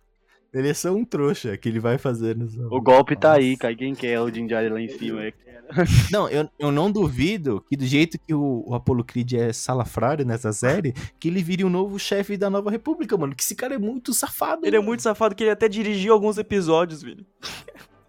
[0.52, 2.46] Ele é só um trouxa que ele vai fazendo.
[2.70, 5.24] O golpe tá aí, cai quem quer o Jinjari lá em cima.
[5.24, 5.32] É.
[6.12, 10.22] Não, eu, eu não duvido que do jeito que o, o Apollo Creed é salafrário
[10.26, 13.34] nessa série, que ele vire o novo chefe da Nova República, mano.
[13.34, 14.66] Que esse cara é muito safado.
[14.66, 14.88] Ele é mano.
[14.88, 17.24] muito safado que ele até dirigiu alguns episódios, velho.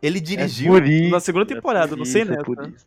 [0.02, 0.78] Ele É dirigiu.
[0.84, 1.12] isso.
[1.12, 2.76] Na segunda é temporada, por não sei isso, é nessa.
[2.76, 2.86] isso.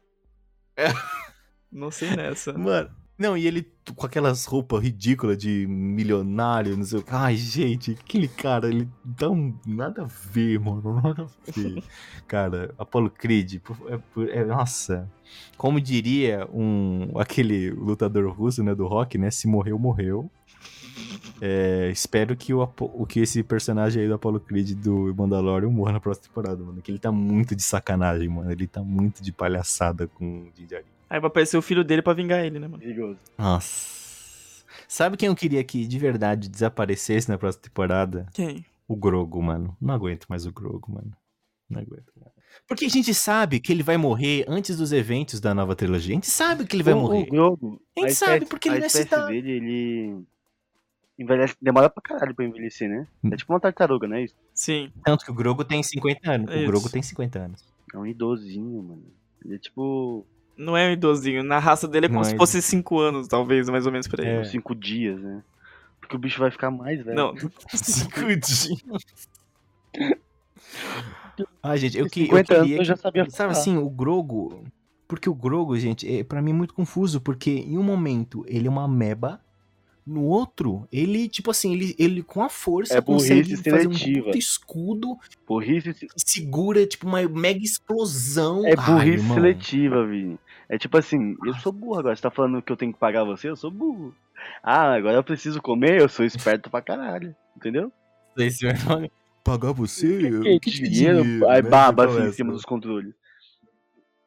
[1.72, 2.52] Não sei nessa.
[2.52, 2.90] Mano.
[3.18, 7.14] Não, e ele com aquelas roupas ridículas de milionário, não sei o que.
[7.14, 9.54] Ai, gente, aquele cara, ele dá um.
[9.66, 11.00] Nada a ver, mano.
[11.00, 11.82] Nada a ver.
[12.28, 15.10] cara, Apollo Creed, é, é- nossa.
[15.56, 19.30] Como diria um aquele lutador russo, né, do rock, né?
[19.30, 20.30] Se morreu, morreu.
[21.40, 25.92] É, espero que o, o que esse personagem aí do Apollo Creed do Mandalorian morra
[25.92, 26.82] na próxima temporada, mano.
[26.82, 28.50] Que ele tá muito de sacanagem, mano.
[28.50, 30.95] Ele tá muito de palhaçada com o Din Djarin.
[31.08, 32.78] Aí vai aparecer o filho dele pra vingar ele, né, mano?
[32.82, 33.18] Perigoso.
[33.38, 34.64] Nossa.
[34.88, 38.26] Sabe quem eu queria que de verdade desaparecesse na próxima temporada?
[38.32, 38.64] Quem?
[38.88, 39.76] O Grogo, mano.
[39.80, 41.12] Não aguento mais o Grogo, mano.
[41.68, 42.12] Não aguento.
[42.20, 42.32] mais.
[42.68, 46.12] Porque a gente sabe que ele vai morrer antes dos eventos da nova trilogia.
[46.12, 47.22] A gente sabe que ele vai o, morrer.
[47.24, 49.26] O Grogu, A gente a sabe espécie- porque ele não é citado.
[49.28, 50.24] dele, ele
[51.18, 53.06] envelhece, demora pra caralho pra envelhecer, né?
[53.24, 53.30] Hum.
[53.32, 54.24] É tipo uma tartaruga, né?
[54.24, 54.34] Isso.
[54.54, 54.92] Sim.
[55.04, 56.50] Tanto que o Grogo tem 50 anos.
[56.54, 57.64] É o Grogo tem 50 anos.
[57.92, 59.04] É um idosinho, mano.
[59.44, 60.26] Ele é tipo
[60.56, 61.42] Não é um idosinho.
[61.42, 64.08] Na raça dele é como Não se é fosse 5 anos, talvez, mais ou menos
[64.08, 64.26] por aí.
[64.26, 64.40] É.
[64.40, 65.42] uns cinco dias, né?
[66.00, 67.16] Porque o bicho vai ficar mais velho.
[67.16, 67.34] Não,
[67.74, 68.68] Cinco dias.
[71.62, 73.50] Ai, gente, eu, que, eu 50 anos queria eu já que- sabia Sabe falar.
[73.52, 74.64] assim, o Grogo.
[75.08, 77.20] Porque o Grogo, gente, é, pra mim é muito confuso.
[77.20, 79.40] Porque em um momento ele é uma meba.
[80.06, 83.92] No outro, ele, tipo assim, ele, ele com a força É burrice consegue fazer um
[83.92, 84.26] seletiva.
[84.26, 88.64] puta escudo Burrice segura, tipo, uma mega explosão.
[88.64, 89.34] é Ai, burrice irmão.
[89.34, 90.38] seletiva, Vini.
[90.68, 92.16] É tipo assim, eu sou burro agora.
[92.16, 93.48] Você tá falando que eu tenho que pagar você?
[93.48, 94.14] Eu sou burro.
[94.62, 96.00] Ah, agora eu preciso comer?
[96.00, 97.34] Eu sou esperto pra caralho.
[97.56, 97.92] Entendeu?
[98.36, 99.10] Esse meu.
[99.44, 100.40] Pagar você?
[100.42, 101.70] Que Que dinheiro, aí né?
[101.70, 103.14] baba assim em cima dos controles.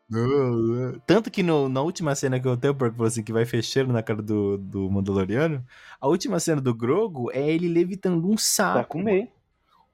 [0.10, 1.00] Não, não.
[1.06, 3.94] Tanto que no- na última cena que eu tenho, porque falou assim, que vai fechando
[3.94, 5.64] na cara do, do Mandaloriano,
[6.02, 8.74] a última cena do Grogo é ele levitando um saco.
[8.80, 9.32] Pra comer.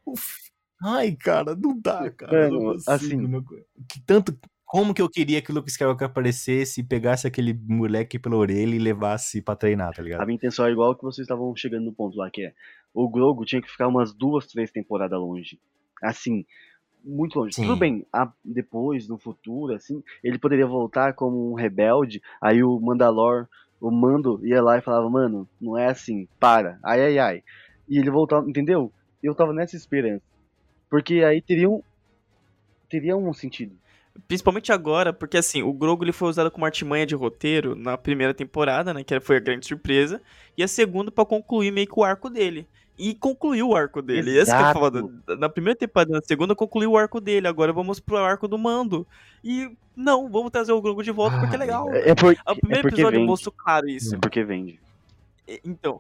[0.06, 0.46] Uf.
[0.82, 2.32] Ai, cara, não dá, cara.
[2.50, 3.44] Mano, não consigo, assim- não-
[3.90, 4.38] Que tanto.
[4.76, 8.76] Como que eu queria que o Luke Skywalker aparecesse e pegasse aquele moleque pela orelha
[8.76, 10.26] e levasse pra treinar, tá A ligado?
[10.26, 12.54] minha intenção é igual que vocês estavam chegando no ponto lá, que é
[12.94, 15.58] o Grogu tinha que ficar umas duas, três temporadas longe.
[16.04, 16.46] Assim,
[17.06, 17.56] muito longe.
[17.56, 17.62] Sim.
[17.62, 22.78] Tudo bem, a- depois, no futuro, assim, ele poderia voltar como um rebelde, aí o
[22.78, 23.48] Mandalor,
[23.80, 27.44] o Mando ia lá e falava, mano, não é assim, para, ai ai ai.
[27.88, 28.92] E ele voltava, entendeu?
[29.24, 30.26] Eu tava nessa esperança.
[30.90, 31.82] Porque aí teria um,
[32.90, 33.74] teria um sentido.
[34.28, 38.34] Principalmente agora, porque assim, o Grogu ele foi usado como artimanha de roteiro na primeira
[38.34, 39.04] temporada, né?
[39.04, 40.22] Que foi a grande surpresa.
[40.58, 42.66] E a segunda pra concluir meio que o arco dele.
[42.98, 44.32] E concluiu o arco dele.
[44.38, 44.80] Esse que é Exato.
[44.80, 45.04] foda.
[45.38, 47.46] Na primeira temporada, na segunda concluiu o arco dele.
[47.46, 49.06] Agora vamos pro arco do Mando.
[49.44, 51.94] E não, vamos trazer o Grogu de volta porque é legal.
[51.94, 53.30] É, é por- O é primeiro porque episódio vende.
[53.30, 54.16] mostrou claro isso.
[54.16, 54.80] É porque vende.
[55.64, 56.00] Então.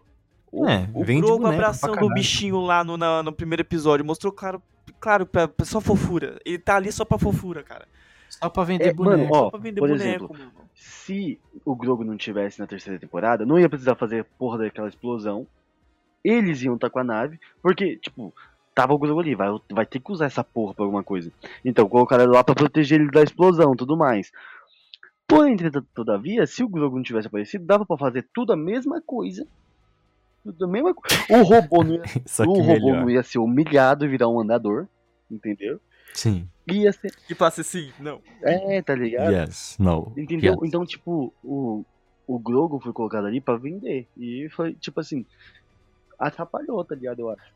[0.51, 3.61] O, É, o vende Grogu boneco pra abraçando o bichinho lá no, na- no primeiro
[3.61, 4.61] episódio mostrou claro,
[4.99, 6.39] claro pra, pra só fofura.
[6.45, 7.87] Ele tá ali só pra fofura, cara.
[8.29, 9.35] Só pra vender É, mano, boneco.
[9.35, 10.51] ó, Só pra vender por boneco, exemplo, mano.
[10.73, 15.47] se o Grogu não tivesse na terceira temporada, não ia precisar fazer porra daquela explosão.
[16.23, 18.33] Eles iam estar com a nave, porque, tipo,
[18.73, 21.31] tava o Grogu ali, vai, vai ter que usar essa porra pra alguma coisa.
[21.63, 24.31] Então, colocaram ele lá pra proteger ele da explosão e tudo mais.
[25.27, 29.01] Porém, entretanto, todavia, se o Grogu não tivesse aparecido, dava pra fazer tudo a mesma
[29.01, 29.47] coisa.
[30.45, 31.15] Tudo a mesma coisa.
[31.27, 32.03] O robô não ia,
[32.47, 34.87] o robô não ia ser humilhado e virar um andador.
[35.29, 35.81] Entendeu?
[36.13, 36.47] Sim.
[36.71, 37.11] Ia ser.
[37.27, 38.21] Que faça assim, não.
[38.43, 39.33] É, tá ligado?
[39.33, 39.75] Yes.
[39.79, 40.13] No.
[40.15, 40.53] Entendeu?
[40.53, 40.61] yes.
[40.63, 41.83] Então, tipo, o,
[42.27, 44.07] o Grogu foi colocado ali pra vender.
[44.15, 45.25] E foi, tipo assim,
[46.19, 47.21] atrapalhou, tá ligado?
[47.21, 47.55] Eu acho.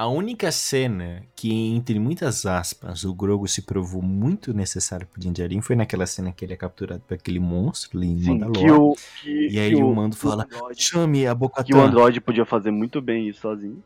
[0.00, 5.30] A única cena que, entre muitas aspas, o Grogu se provou muito necessário pro Din
[5.30, 8.58] Djarin foi naquela cena que ele é capturado por aquele monstro ali em Sim, Mandalore.
[8.64, 8.94] que o.
[9.20, 12.46] Que, E aí que o Mando fala, Android- Chame a boca que o Android podia
[12.46, 13.84] fazer muito bem isso sozinho.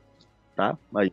[0.55, 0.79] Tá?
[0.95, 1.13] Aí.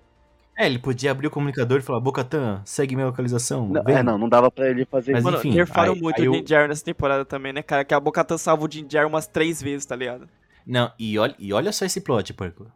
[0.56, 3.68] É, ele podia abrir o comunicador e falar, Bocatan, segue minha localização.
[3.70, 5.32] Não, vem." é, não, não dava pra ele fazer Mas isso.
[5.32, 7.84] Mano, enfim, nerfaram muito aí o o- Djarin nessa temporada também, né, cara?
[7.84, 10.30] Que a Bocatan salva o Djarin umas três vezes, tá ligado?
[10.64, 12.68] Não, e olha, e olha só esse plot, porco.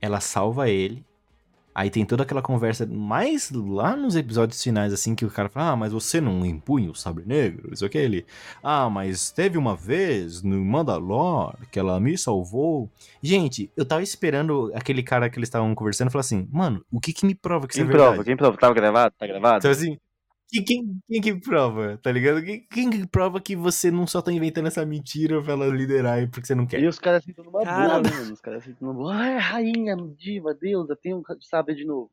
[0.00, 1.06] Ela salva ele.
[1.78, 5.70] Aí tem toda aquela conversa mais lá nos episódios finais, assim, que o cara fala,
[5.70, 7.72] ah, mas você não empunha o sabre negro?
[7.72, 8.26] Isso aqui ele.
[8.60, 12.90] Ah, mas teve uma vez no Mandalore que ela me salvou.
[13.22, 17.12] Gente, eu tava esperando aquele cara que eles estavam conversando falar assim, mano, o que
[17.12, 18.08] que me prova que isso Quem é prova?
[18.08, 18.26] verdade?
[18.26, 18.56] Quem prova?
[18.56, 19.14] Tava gravado?
[19.16, 19.58] Tá gravado?
[19.58, 19.96] Então assim,
[20.50, 22.42] quem, quem, quem que prova, tá ligado?
[22.42, 26.14] Quem, quem que prova que você não só tá inventando essa mentira pra ela liderar
[26.18, 26.80] aí porque você não quer?
[26.80, 28.32] E os caras sentando numa Cara, boa, né, mano?
[28.32, 29.14] Os caras sentando numa boa.
[29.14, 32.10] Ah, é rainha, diva, deusa, tem um sabre de novo.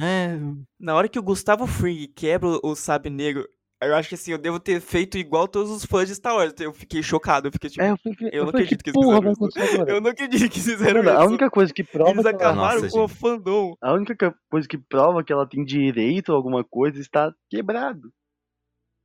[0.00, 0.38] É,
[0.78, 3.48] Na hora que o Gustavo Fring quebra o- o Sabe Negro,
[3.82, 6.52] eu acho que assim, eu devo ter feito igual todos os fãs de Star Wars.
[6.58, 8.98] Eu fiquei chocado, eu fiquei tipo, É, eu, fiquei, Eu não falei, acredito que que
[8.98, 9.90] eles fizeram isso.
[9.90, 11.20] eu não acredito que fizeram Mano, isso.
[11.20, 13.74] a única coisa que prova Eles que acabaram Nossa, com o fandom.
[13.80, 18.10] a única coisa que prova que ela tem direito a alguma coisa está quebrado.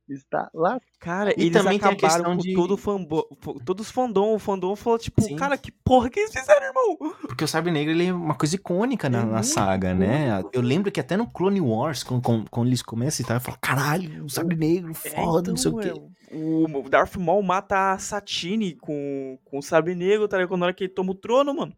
[0.06, 0.78] Está lá.
[1.00, 3.22] Cara, E eles também tem a acabaram questão com de- todo o fanbo...
[3.64, 4.34] todos os fandom.
[4.34, 5.34] O fandom falou, tipo, Sim.
[5.36, 7.14] cara, que porra que eles fizeram, irmão?
[7.22, 10.42] Porque o Sabre Negro ele é uma coisa icônica na, É na saga, né?
[10.52, 13.40] Eu lembro que até no Clone Wars, quando, quando, quando eles começam e tal, eu
[13.40, 15.88] falo, caralho, o Sabre Negro, foda, não sei o quê.
[16.30, 20.56] É, O Darth Maul mata a Satine com, com o Sabre Negro, tá ligado?
[20.58, 21.72] Na hora que ele toma o trono, mano.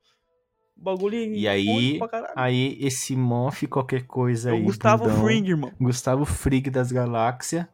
[0.77, 2.33] O bagulho E é aí- pra caralho.
[2.37, 4.61] Aí esse Moff, qualquer coisa É aí.
[4.61, 5.73] o Gustavo Fring, irmão.
[5.81, 7.67] Gustavo Frig das Galáxias.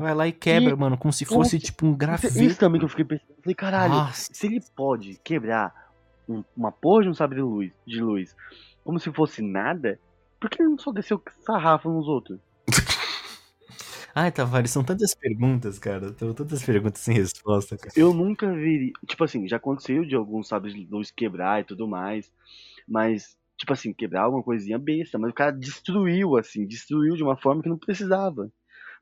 [0.00, 2.42] Vai lá e quebra, mano, como se fosse tipo um graveto.
[2.42, 3.30] isso também que eu fiquei pensando.
[3.36, 4.32] Eu Falei, caralho, Nossa.
[4.32, 5.74] se ele pode quebrar
[6.26, 8.34] um- uma porra de um sabre de luz, de luz
[8.82, 10.00] como se fosse nada,
[10.40, 12.40] por que ele não só desceu sarrafo nos outros?
[14.14, 16.12] Ai, Tavares, são tantas perguntas, cara.
[16.18, 17.92] São tantas perguntas sem resposta, cara.
[17.94, 18.92] Eu nunca vi.
[19.06, 22.32] Tipo assim, já aconteceu de alguns sabres de luz quebrar e tudo mais.
[22.88, 25.16] Mas, tipo assim, quebrar alguma coisinha besta.
[25.18, 28.50] Mas o cara destruiu, assim, destruiu de uma forma que não precisava.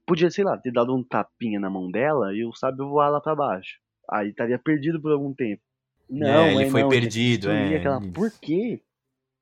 [0.08, 3.20] Podia, sei lá, ter dado um tapinha na mão dela e o sabre voar lá
[3.20, 3.78] pra baixo.
[4.10, 5.62] Aí estaria perdido por algum tempo.
[6.08, 8.00] Não, É, ele é, foi não, perdido, é, Aquela...
[8.00, 8.12] isso.
[8.12, 8.80] Por quê?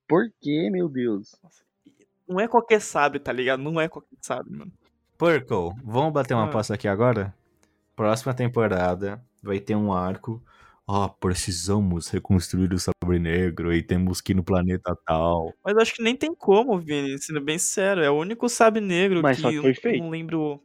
[0.05, 1.33] Por quê, meu Deus?
[2.27, 3.63] Não é qualquer sabre, tá ligado?
[3.63, 4.71] Não é qualquer sabre, mano.
[5.17, 6.47] Purple, vamos bater uma Ah.
[6.49, 7.33] aposta aqui agora?
[7.95, 10.43] Próxima temporada vai ter um arco.
[10.89, 15.53] Ó, precisamos reconstruir o Sabre Negro e temos que ir no planeta tal.
[15.61, 18.01] Mas eu acho que nem tem como, Vini, sendo bem sincero.
[18.01, 20.01] É o único sabre negro Mas que só que eu foi feito.
[20.01, 20.63] não lembro.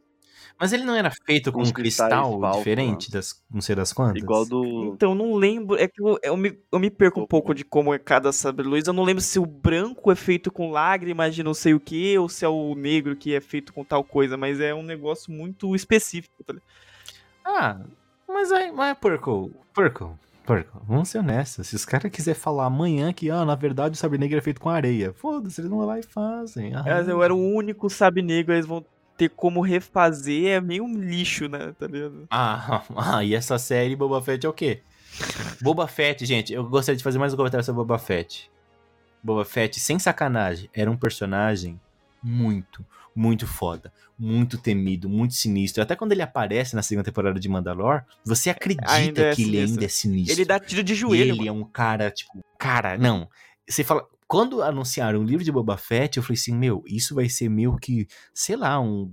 [0.61, 4.23] Mas ele não era feito com um cristal diferente das não sei das quantas?
[4.23, 4.93] Igual do.
[4.95, 5.77] Então, eu não lembro.
[5.77, 8.65] É que eu, eu, me, eu me perco um pouco de como é cada sabre
[8.65, 8.87] luz.
[8.87, 12.17] Eu não lembro se o branco é feito com lágrimas de não sei o que,
[12.17, 14.37] ou se é o negro que é feito com tal coisa.
[14.37, 16.69] Mas é um negócio muito específico, tá ligado?
[17.45, 17.81] Ah,
[18.33, 20.09] mas aí, mas Purple, Purple,
[20.45, 21.69] Purple, vamos ser honestos.
[21.69, 24.61] Se os caras quiserem falar amanhã que, ah, na verdade o Sabre Negro é feito
[24.61, 26.75] com areia, foda-se, eles vão lá e fazem.
[26.75, 28.85] Ah, eu era o único sabre negro, eles vão
[29.17, 30.49] ter como refazer.
[30.49, 31.73] É meio um lixo, né?
[31.79, 32.27] Tá ligado?
[32.31, 34.83] Ah, ah, e essa série Boba Fett é o quê?
[35.61, 38.51] Boba Fett, gente, eu gostaria de fazer mais um comentário sobre Boba Fett.
[39.23, 41.81] Boba Fett, sem sacanagem, era um personagem
[42.23, 43.93] muito, muito foda.
[44.19, 45.83] Muito temido, muito sinistro.
[45.83, 49.85] Até quando ele aparece na segunda temporada de Mandalore, você acredita é que ele ainda
[49.85, 50.35] é sinistro.
[50.35, 51.49] Ele dá tiro de E joelho, ele mano.
[51.49, 53.29] é um cara, tipo, cara, não.
[53.69, 54.07] Você fala.
[54.29, 57.77] Quando anunciaram o livro de Boba Fett, eu falei assim, meu, isso vai ser meio
[57.77, 59.13] que, sei lá, um.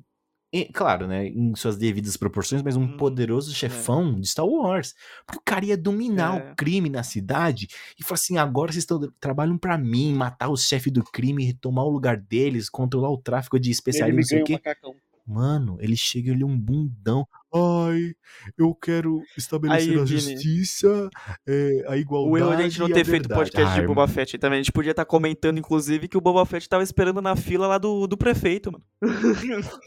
[0.51, 1.27] E, Claro, né?
[1.27, 4.95] Em suas devidas proporções, mas um Hum, poderoso chefão de Star Wars.
[5.25, 6.37] Porque o cara ia dominar É.
[6.37, 7.67] o crime na cidade
[7.99, 11.85] e falar assim: agora vocês estão, trabalham pra mim, matar os chefes do crime, retomar
[11.85, 14.61] o lugar deles, controlar o tráfico de Ele especialistas, me não sei o quê.
[14.63, 14.99] macacão.
[15.25, 17.27] Mano, ele chega ele é um bundão.
[17.53, 18.13] Ai,
[18.57, 20.19] eu quero estabelecer Aí, a Vini.
[20.19, 21.09] justiça,
[21.47, 22.31] é, a igualdade.
[22.31, 23.39] O erro de a gente não ter feito verdade.
[23.39, 24.59] podcast de Ai, Boba Fett também.
[24.59, 27.77] A gente podia estar comentando, inclusive, que o Boba Fett tava esperando na fila lá
[27.79, 28.83] do, do prefeito, mano.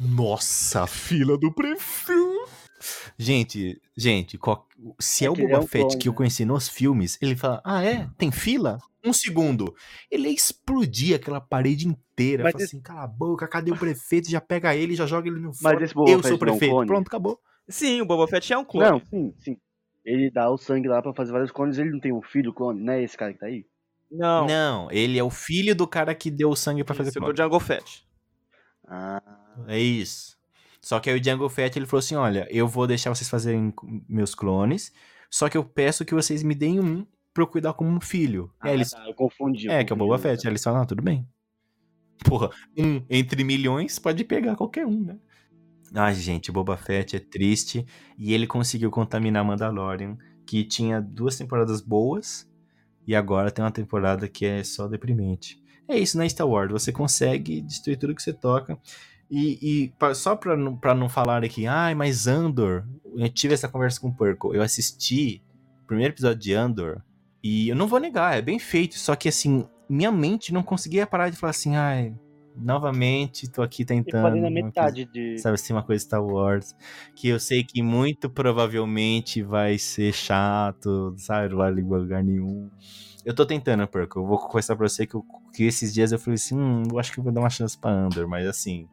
[0.00, 2.48] Nossa, a fila do prefeito.
[3.16, 4.38] Gente, gente,
[4.98, 6.16] se é, É o Boba é um Fett clone, que eu né?
[6.16, 8.08] conheci nos filmes, ele fala: Ah, é?
[8.18, 8.78] Tem fila?
[9.04, 9.74] Um segundo.
[10.10, 12.42] Ele ia explodir aquela parede inteira.
[12.44, 14.28] Mas Fala esse- assim: cala a boca, cadê o prefeito?
[14.30, 16.86] Já pega ele, já joga ele no Boba Eu Fett sou o é prefeito.
[16.86, 17.38] Pronto, acabou.
[17.72, 18.90] Sim, o Boba Fett é um clone.
[18.90, 19.56] Não, sim, sim.
[20.04, 22.80] Ele dá o sangue lá pra fazer vários clones, ele não tem um filho clone,
[22.82, 23.64] não é esse cara que tá aí?
[24.10, 27.18] Não, Não, ele é o filho do cara que deu o sangue pra fazer isso,
[27.18, 27.36] do clone.
[27.36, 28.06] Jungle Fett.
[28.86, 29.22] Ah,
[29.68, 30.36] É isso.
[30.82, 33.72] Só que aí o Django Fett ele falou assim: olha, eu vou deixar vocês fazerem
[34.08, 34.92] meus clones,
[35.30, 38.52] só que eu peço que vocês me deem um pra eu cuidar como um filho.
[38.60, 39.68] ah, é, eles, tá, eu confundi.
[39.68, 40.44] eu é, que é o Boba Fett.
[40.46, 41.26] Aí eles falam, ah, tudo bem.
[42.24, 45.18] Porra, um entre milhões pode pegar qualquer um, né?
[45.94, 47.86] Ai, gente, Boba Fett é triste.
[48.18, 50.16] E ele conseguiu contaminar Mandalorian,
[50.46, 52.48] que tinha duas temporadas boas,
[53.06, 55.60] e agora tem uma temporada que é só deprimente.
[55.88, 56.70] É isso, né, Star Wars?
[56.72, 58.78] Você consegue destruir tudo que você toca.
[59.30, 62.84] E, e pa- só pra não, pra não falar aqui, ai, mas Andor,
[63.16, 64.54] eu tive essa conversa com o Perko.
[64.54, 65.42] Eu assisti
[65.82, 67.02] o primeiro episódio de Andor,
[67.42, 71.06] e eu não vou negar, é bem feito, só que assim, minha mente não conseguia
[71.06, 72.14] parar de falar assim, ai,
[72.56, 74.22] novamente tô aqui Eu tentando.
[74.22, 75.38] parei na metade de.
[75.38, 76.74] Sabe assim, uma coisa Star Wars,
[77.14, 81.48] que eu sei que muito provavelmente vai ser chato, sabe?
[81.50, 82.70] Não vai ligar lugar nenhum.
[83.24, 84.18] Eu tô tentando, Perco.
[84.20, 85.24] Eu vou confessar pra você que, eu-
[85.54, 87.78] que esses dias eu falei assim, hum, eu acho que eu vou dar uma chance
[87.78, 88.88] pra Andor, mas assim,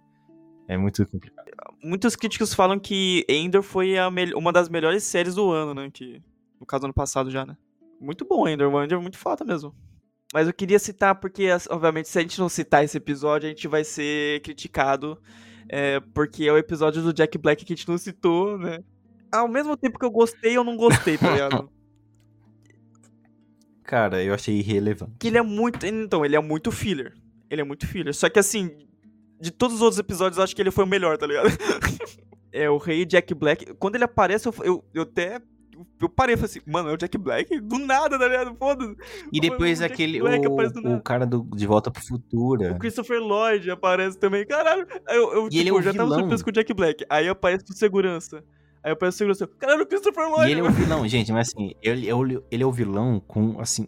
[0.68, 1.48] é muito complicado.
[1.84, 3.96] Muitos críticos falam que Endor foi
[4.36, 5.90] uma das melhores séries do ano, né?
[5.92, 6.22] Que,
[6.60, 7.58] no caso, ano passado já, né?
[8.00, 8.72] Muito bom, Endor.
[8.72, 9.74] O Endor é muito foda mesmo.
[10.34, 13.68] Mas eu queria citar, porque, obviamente, se a gente não citar esse episódio, a gente
[13.68, 15.18] vai ser criticado.
[15.68, 18.84] é, porque é o episódio do Jack Black que a gente não citou, né?
[19.32, 21.70] Ao mesmo tempo que eu gostei, eu não gostei, tá ligado?
[23.84, 25.14] Cara, eu achei irrelevante.
[25.20, 25.84] que ele é muito.
[25.86, 27.14] Então, ele é muito filler.
[27.50, 28.14] Ele é muito filler.
[28.14, 28.88] Só que assim,
[29.40, 31.48] de todos os outros episódios, eu acho que ele foi o melhor, tá ligado?
[32.52, 33.74] é o rei Jack Black.
[33.76, 35.42] Quando ele aparece, eu, eu, eu até.
[36.02, 37.60] Eu parei e falei assim, mano, é o Jack Black?
[37.62, 38.56] Do nada, tá ligado?
[38.56, 38.96] Foda-se.
[39.32, 42.72] E depois O aquele, Black o, o cara do, de Volta pro Futuro.
[42.72, 44.46] O Christopher Lloyd aparece também.
[44.46, 46.74] Caralho, eu, eu, E tipo, ele é o eu já tava surpreso com o Jack
[46.74, 47.06] Black.
[47.10, 48.44] Aí aparece o segurança.
[48.84, 49.48] Aí aparece o segurança.
[49.60, 50.50] Caralho, o Christopher Lloyd!
[50.50, 53.20] E ele é o vilão, gente, mas assim, ele é o, ele é o vilão
[53.20, 53.88] com, assim,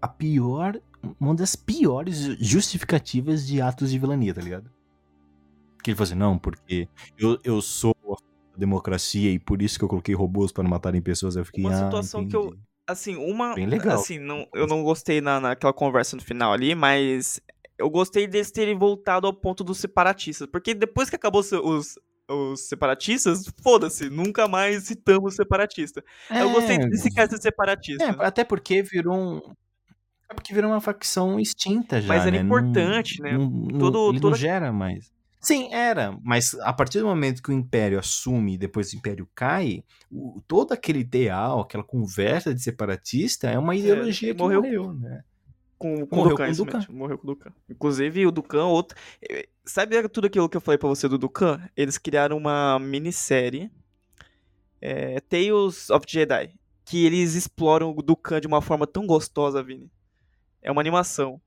[0.00, 0.80] a pior,
[1.20, 4.70] uma das piores justificativas de atos de vilania, tá ligado?
[5.82, 7.91] Que ele falou assim, não, porque eu, eu sou
[8.66, 11.36] democracia e por isso que eu coloquei robôs para não matarem pessoas.
[11.36, 12.54] Eu fiquei, Uma ah, situação que eu-
[12.86, 13.54] assim, uma.
[13.54, 13.96] Bem legal.
[13.98, 17.40] Assim, não, eu não gostei na, naquela conversa no final ali, mas
[17.78, 20.48] eu gostei deles terem voltado ao ponto dos separatistas.
[20.50, 21.96] Porque depois que acabou os,
[22.28, 26.02] os separatistas, foda-se, nunca mais citamos os separatistas.
[26.30, 28.04] eu gostei É, desse cara ser separatista.
[28.04, 29.40] É, até porque virou um...
[30.30, 32.38] É porque virou uma facção extinta já, Mas era né?
[32.42, 33.32] Não- importante, né?
[33.36, 35.11] não- não- Todo- toda- não gera mais.
[35.42, 39.28] Sim, era, mas a partir do momento que o Império assume e depois o Império
[39.34, 44.94] cai, o- todo aquele ideal, aquela conversa de separatista é uma ideologia que morreu- morreu,
[44.94, 45.24] né?
[45.76, 47.52] Com, com Morreu o Dukan, com o mesmo, Morreu com o Dukan.
[47.68, 48.96] Inclusive, o Dukan, outro.
[49.28, 51.60] eh, Sabe tudo aquilo que eu falei pra você do Dukan?
[51.76, 53.68] Eles criaram uma minissérie.
[54.80, 56.54] É, Tales of Jedi.
[56.84, 59.90] Que eles exploram o Dukan de uma forma tão gostosa, Vini.
[60.60, 61.40] É uma animação.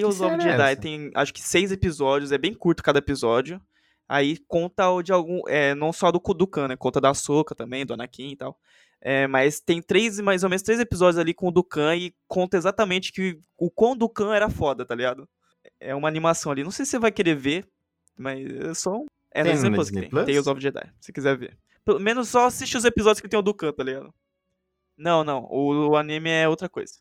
[0.00, 0.80] Tales Que of Jedi essa?
[0.80, 3.60] tem acho que seis episódios, é bem curto cada episódio.
[4.08, 5.40] Aí conta o de algum.
[5.48, 6.76] É, não só do Dukan, né?
[6.76, 8.58] Conta da Soka também, do Anakin e tal.
[9.00, 12.56] É, mas tem três, mais ou menos, três episódios ali com o Dukan e conta
[12.56, 15.28] exatamente que o quão Dukan era foda, tá ligado?
[15.80, 16.62] É uma animação ali.
[16.62, 17.66] Não sei se você vai querer ver,
[18.16, 19.06] mas é só um.
[19.30, 20.10] É Tem Plus que tem.
[20.10, 20.26] Plus?
[20.26, 21.58] Tales of Jedi, se quiser ver.
[21.84, 24.14] Pelo menos só assiste os episódios que tem o Dukan, tá ligado?
[24.96, 25.44] Não, não.
[25.50, 26.94] O, o anime é outra coisa.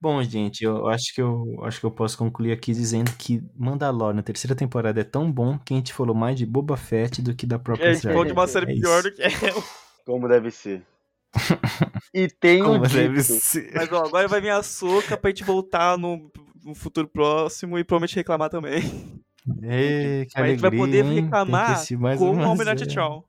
[0.00, 4.14] Bom, gente, eu acho que eu acho que eu posso concluir aqui dizendo que Mandalorian,
[4.16, 7.34] na terceira temporada, é tão bom que a gente falou mais de Boba Fett do
[7.34, 8.12] que da própria É, a gente série.
[8.12, 9.10] falou de uma série É pior isso.
[9.10, 9.62] do que ela.
[10.04, 10.86] Como deve ser.
[12.14, 13.22] E tem um Como deve dito.
[13.22, 13.72] ser.
[13.74, 16.30] Mas ó, agora vai vir a soca pra gente voltar no,
[16.64, 18.82] no futuro próximo e provavelmente reclamar também.
[19.62, 22.86] Ê, que Mas a gente vai poder alegria, reclamar assistir mais com o uma série.
[22.86, 23.28] Tchau.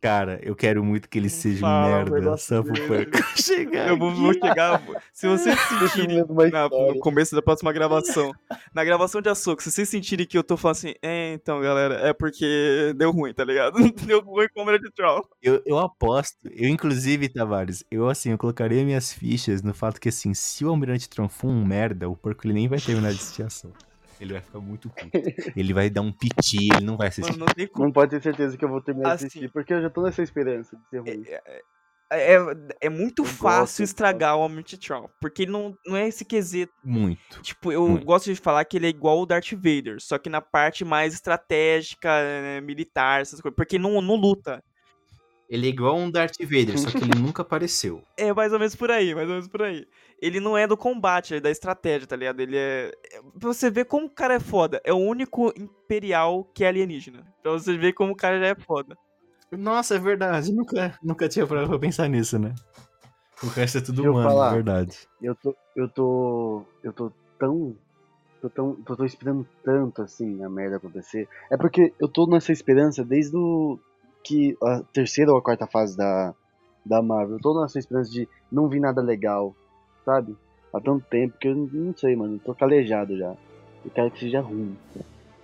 [0.00, 2.72] Cara, eu quero muito que ele seja um merda, só pro
[3.36, 4.80] chegar Eu vou, vou chegar.
[5.12, 5.58] Se vocês
[5.90, 8.32] sentirem na- no começo da próxima gravação,
[8.72, 11.94] na gravação de açúcar, se vocês sentirem que eu tô falando assim, é, então, galera,
[12.08, 13.76] é porque deu ruim, tá ligado?
[14.06, 15.28] Deu ruim com o Almirante Tchau.
[15.42, 20.08] Eu, eu aposto, eu inclusive, Tavares, eu assim, eu colocaria minhas fichas no fato que
[20.08, 23.16] assim, se o Almirante Tron for um merda, o porco ele nem vai terminar de
[23.16, 23.72] assistir a ação.
[24.20, 25.10] Ele vai ficar muito puto.
[25.56, 27.32] Ele vai dar um piti, ele não vai assistir.
[27.32, 27.84] Mano, não tem como.
[27.86, 29.26] Não pode ter certeza que eu vou terminar de Assim.
[29.26, 31.24] assistir, porque eu já tô nessa esperança de ser ruim.
[32.10, 32.38] É,
[32.80, 36.24] é muito Eu fácil gosto, estragar o Almirante Tchau, porque ele não, não é esse
[36.24, 36.72] quesito.
[36.82, 37.42] Muito.
[37.42, 38.06] Tipo, eu Muito.
[38.06, 41.12] gosto de falar que ele é igual o Darth Vader, só que na parte mais
[41.12, 44.64] estratégica, né, militar, essas coisas, porque não, não luta.
[45.48, 48.02] Ele é igual um Darth Vader, só que ele nunca apareceu.
[48.16, 49.86] É mais ou menos por aí, mais ou menos por aí.
[50.20, 52.40] Ele não é do combate, ele é da estratégia, tá ligado?
[52.40, 52.92] Ele é.
[53.12, 54.80] é- Pra você ver como o cara é foda.
[54.84, 57.24] É o único imperial que é alienígena.
[57.42, 58.96] Pra você ver como o cara já é foda.
[59.50, 60.52] Nossa, é verdade.
[60.52, 62.54] Nunca, nunca tinha parado pra pensar nisso, né?
[63.42, 64.50] O resto é tudo Deixa humano, falar.
[64.50, 64.98] é verdade.
[65.22, 65.56] Eu tô.
[65.74, 66.62] Eu tô.
[66.82, 67.74] Eu tô tão.
[68.42, 71.26] Tô, tão, tô, tô esperando tanto assim a merda acontecer.
[71.50, 73.78] É porque eu tô nessa esperança desde o.
[74.22, 76.34] que a terceira ou a quarta fase da,
[76.84, 77.36] da Marvel.
[77.36, 79.54] Eu tô nessa esperança de não vir nada legal,
[80.04, 80.36] sabe?
[80.72, 82.38] Há tanto tempo que eu não- sei, mano.
[82.44, 83.34] Tô calejado já.
[83.84, 84.76] Eu quero que seja ruim.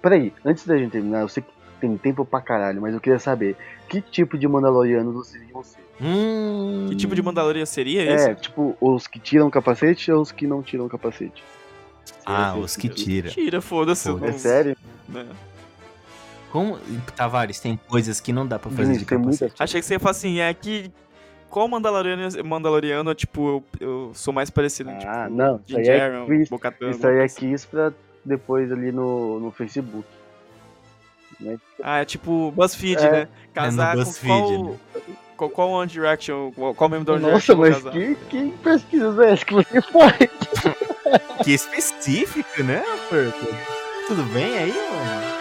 [0.02, 1.50] Peraí, antes da gente terminar, eu sei que
[1.80, 3.56] tem tempo pra caralho, mas eu queria saber
[3.88, 5.80] que tipo de Mandaloriano vocês iam ser.
[6.00, 6.86] Hum...
[6.88, 8.28] Que tipo de Mandalorian seria isso?
[8.28, 11.42] É, tipo, os que tiram o capacete ou os que não tiram o capacete?
[12.26, 12.94] Ah, os que sim.
[12.94, 13.28] tira.
[13.30, 14.10] Tira, foda-se.
[14.10, 14.34] Foda-se.
[14.34, 14.76] É sério?
[15.08, 15.26] né?
[16.54, 16.78] Como...
[17.16, 19.54] Tavares, tem coisas que não dá pra fazer Vinícius, de capacete.
[19.58, 20.88] Achei que você ia falar assim, é que.
[21.50, 24.90] Qual Mandaloriano, Mandaloriano tipo, eu, eu sou mais parecido?
[24.90, 27.92] Ah, tipo, não, isso aí é Bo-Katan, Isso aí é quis pra
[28.24, 30.06] depois ali no, no Facebook.
[31.40, 31.58] Né?
[31.82, 33.10] Ah, é tipo BuzzFeed, É.
[33.10, 33.28] né?
[33.52, 34.78] Casar com BuzzFeed, qual, né?
[35.36, 38.58] qual, qual One Direction, qual, qual membro do One Nossa, Direction vou mas que, que
[38.62, 40.18] pesquisa é essa que você faz?
[41.44, 43.46] Que específico, né, Perco?
[44.08, 45.33] Tudo bem aí, mano?